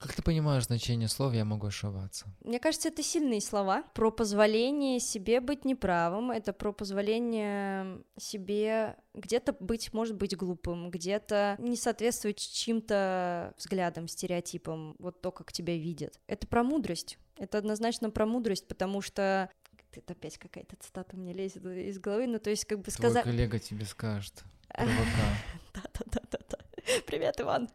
[0.01, 2.25] Как ты понимаешь значение слов «я могу ошибаться»?
[2.43, 9.55] Мне кажется, это сильные слова про позволение себе быть неправым, это про позволение себе где-то
[9.59, 16.19] быть, может быть, глупым, где-то не соответствовать чьим-то взглядам, стереотипам, вот то, как тебя видят.
[16.25, 19.51] Это про мудрость, это однозначно про мудрость, потому что
[19.91, 22.93] это опять какая-то цитата у меня лезет из головы, ну то есть как бы Твой
[22.93, 23.23] сказать...
[23.23, 24.43] коллега тебе скажет.
[24.73, 26.40] Провока.
[27.05, 27.69] Привет, Иван.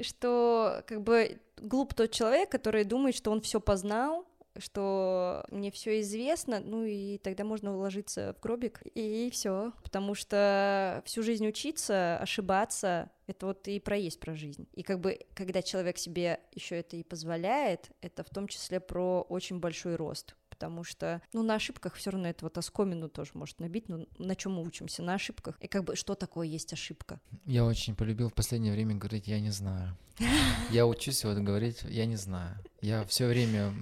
[0.00, 4.26] что как бы глуп тот человек, который думает, что он все познал,
[4.58, 11.02] что мне все известно, ну и тогда можно уложиться в гробик и все, потому что
[11.04, 14.66] всю жизнь учиться, ошибаться, это вот и про есть про жизнь.
[14.72, 19.22] И как бы, когда человек себе еще это и позволяет, это в том числе про
[19.22, 23.60] очень большой рост потому что, ну, на ошибках все равно это вот оскомину тоже может
[23.60, 25.02] набить, но на чем мы учимся?
[25.04, 25.56] На ошибках.
[25.60, 27.20] И как бы, что такое есть ошибка?
[27.46, 29.96] Я очень полюбил в последнее время говорить «я не знаю».
[30.72, 32.56] Я учусь вот говорить «я не знаю».
[32.80, 33.72] Я все время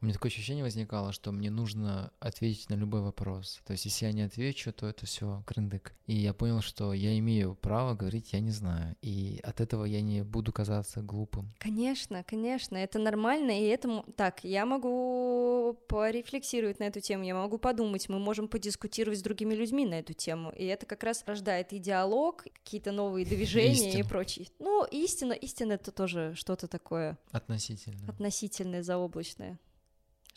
[0.00, 3.60] у меня такое ощущение возникало, что мне нужно ответить на любой вопрос.
[3.66, 5.92] То есть, если я не отвечу, то это все крындык.
[6.06, 8.96] И я понял, что я имею право говорить «я не знаю».
[9.02, 11.52] И от этого я не буду казаться глупым.
[11.58, 14.04] Конечно, конечно, это нормально, и этому...
[14.16, 19.54] Так, я могу порефлексировать на эту тему, я могу подумать, мы можем подискутировать с другими
[19.54, 24.02] людьми на эту тему, и это как раз рождает и диалог, какие-то новые движения и
[24.04, 24.46] прочее.
[24.60, 27.18] Ну, истина, истина— это тоже что-то такое...
[27.32, 28.08] Относительное.
[28.08, 29.58] Относительное, заоблачное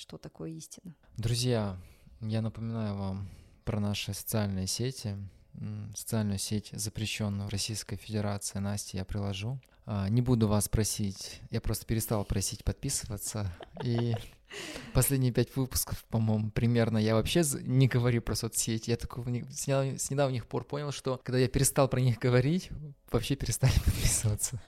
[0.02, 0.96] что такое истина.
[1.18, 1.78] Друзья,
[2.22, 3.30] я напоминаю вам
[3.64, 5.16] про наши социальные сети.
[5.96, 9.60] Социальную сеть, запрещенную в Российской Федерации, Настя, я приложу.
[9.86, 13.54] А, не буду вас просить, я просто перестал просить подписываться.
[13.84, 14.16] И
[14.94, 18.90] последние пять выпусков, по-моему, примерно, я вообще не говорю про соцсети.
[18.90, 19.68] Я такой с
[20.10, 22.70] недавних пор понял, что когда я перестал про них говорить,
[23.12, 24.60] вообще перестали подписываться.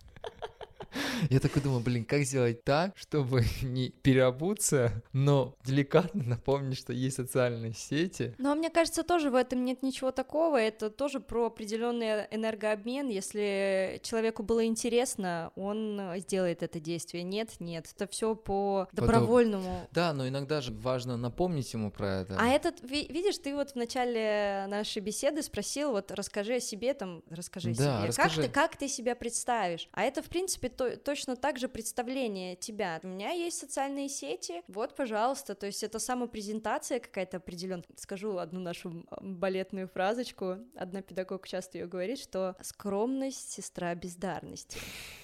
[1.30, 7.16] Я такой думаю, блин, как сделать так, чтобы не переобуться, но деликатно напомнить, что есть
[7.16, 8.34] социальные сети.
[8.38, 10.58] Но мне кажется, тоже в этом нет ничего такого.
[10.58, 13.10] Это тоже про определенный энергообмен.
[13.10, 17.24] Если человеку было интересно, он сделает это действие.
[17.24, 17.88] Нет, нет.
[17.96, 19.88] Это все по добровольному.
[19.92, 22.38] Да, но иногда же важно напомнить ему про это.
[22.40, 27.24] А этот, видишь, ты вот в начале нашей беседы спросил, вот расскажи о себе, там,
[27.30, 28.08] расскажи да, о себе.
[28.08, 28.36] Расскажи.
[28.36, 29.88] Как ты, как ты себя представишь?
[29.92, 33.00] А это, в принципе, то, точно так же представление тебя.
[33.04, 37.86] У меня есть социальные сети, вот, пожалуйста, то есть это самопрезентация какая-то определенная.
[37.96, 40.58] Скажу одну нашу балетную фразочку.
[40.76, 44.78] Одна педагог часто ее говорит, что скромность— сестра бездарности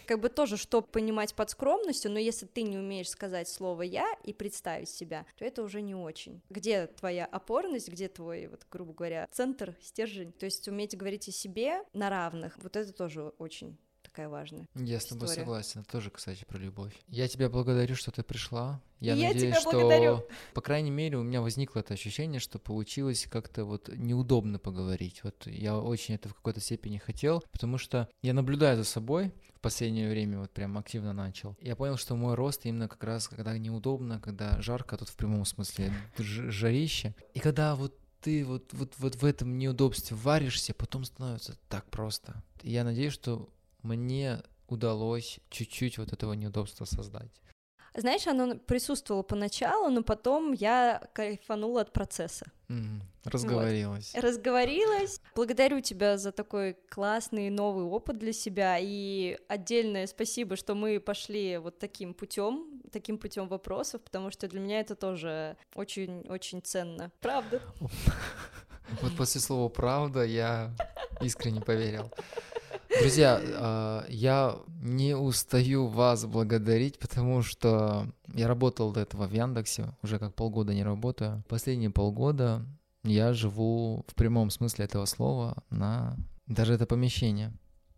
[0.10, 4.12] как бы тоже, что понимать под скромностью, но если ты не умеешь сказать слово «я»
[4.24, 6.42] и представить себя, то это уже не очень.
[6.50, 10.32] Где твоя опорность, где твой, вот, грубо говоря, центр, стержень?
[10.32, 13.78] То есть уметь говорить о себе на равных, вот это тоже очень
[14.20, 14.68] такая важная.
[14.76, 15.00] Я история.
[15.00, 15.82] с тобой согласен.
[15.82, 16.94] Это тоже, кстати, про любовь.
[17.08, 18.82] Я тебя благодарю, что ты пришла.
[19.00, 20.26] Я, я надеюсь, тебя что, благодарю.
[20.54, 25.24] по крайней мере, у меня возникло это ощущение, что получилось как-то вот неудобно поговорить.
[25.24, 29.62] Вот я очень это в какой-то степени хотел, потому что я наблюдаю за собой в
[29.62, 31.56] последнее время, вот прям активно начал.
[31.62, 35.46] Я понял, что мой рост именно как раз, когда неудобно, когда жарко, тут в прямом
[35.46, 37.16] смысле жарище.
[37.34, 42.44] И когда вот ты вот, вот, вот в этом неудобстве варишься, потом становится так просто.
[42.62, 43.50] И я надеюсь, что
[43.84, 47.32] мне удалось чуть-чуть вот этого неудобства создать.
[47.96, 52.46] Знаешь, оно присутствовало поначалу, но потом я кайфанула от процесса.
[52.70, 54.14] Mm, разговорилась.
[54.14, 54.24] Вот.
[54.24, 55.22] Разговорилась.
[55.36, 58.78] Благодарю тебя за такой классный новый опыт для себя.
[58.80, 64.60] И отдельное спасибо, что мы пошли вот таким путем, таким путем вопросов, потому что для
[64.60, 67.12] меня это тоже очень-очень ценно.
[67.22, 67.62] Правда.
[69.02, 70.76] Вот после слова правда я
[71.22, 72.12] искренне поверил.
[73.00, 79.94] Друзья, а, я не устаю вас благодарить, потому что я работал до этого в Яндексе,
[80.04, 81.44] уже как полгода не работаю.
[81.48, 82.66] Последние полгода
[83.04, 87.54] я живу в прямом смысле этого слова на даже это помещение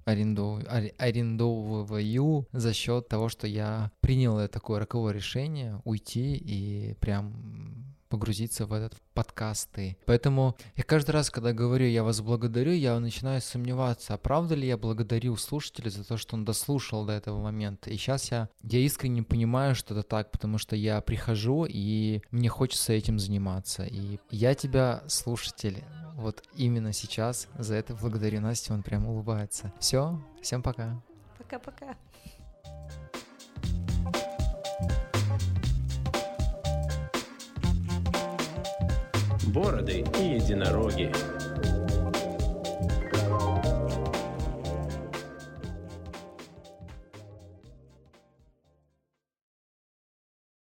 [0.06, 7.81] арендовываю, арендовываю за счет того, что я принял такое роковое решение уйти и прям
[8.12, 9.98] погрузиться в этот подкасты.
[10.06, 14.68] Поэтому я каждый раз, когда говорю «я вас благодарю», я начинаю сомневаться, а правда ли
[14.68, 17.90] я благодарю слушателя за то, что он дослушал до этого момента.
[17.90, 22.50] И сейчас я, я искренне понимаю, что это так, потому что я прихожу, и мне
[22.50, 23.84] хочется этим заниматься.
[23.84, 25.84] И я тебя, слушатель,
[26.16, 29.72] вот именно сейчас за это благодарю Настю, он прям улыбается.
[29.80, 31.02] Все, всем пока.
[31.38, 31.96] Пока-пока.
[39.52, 41.12] Бороды и единороги.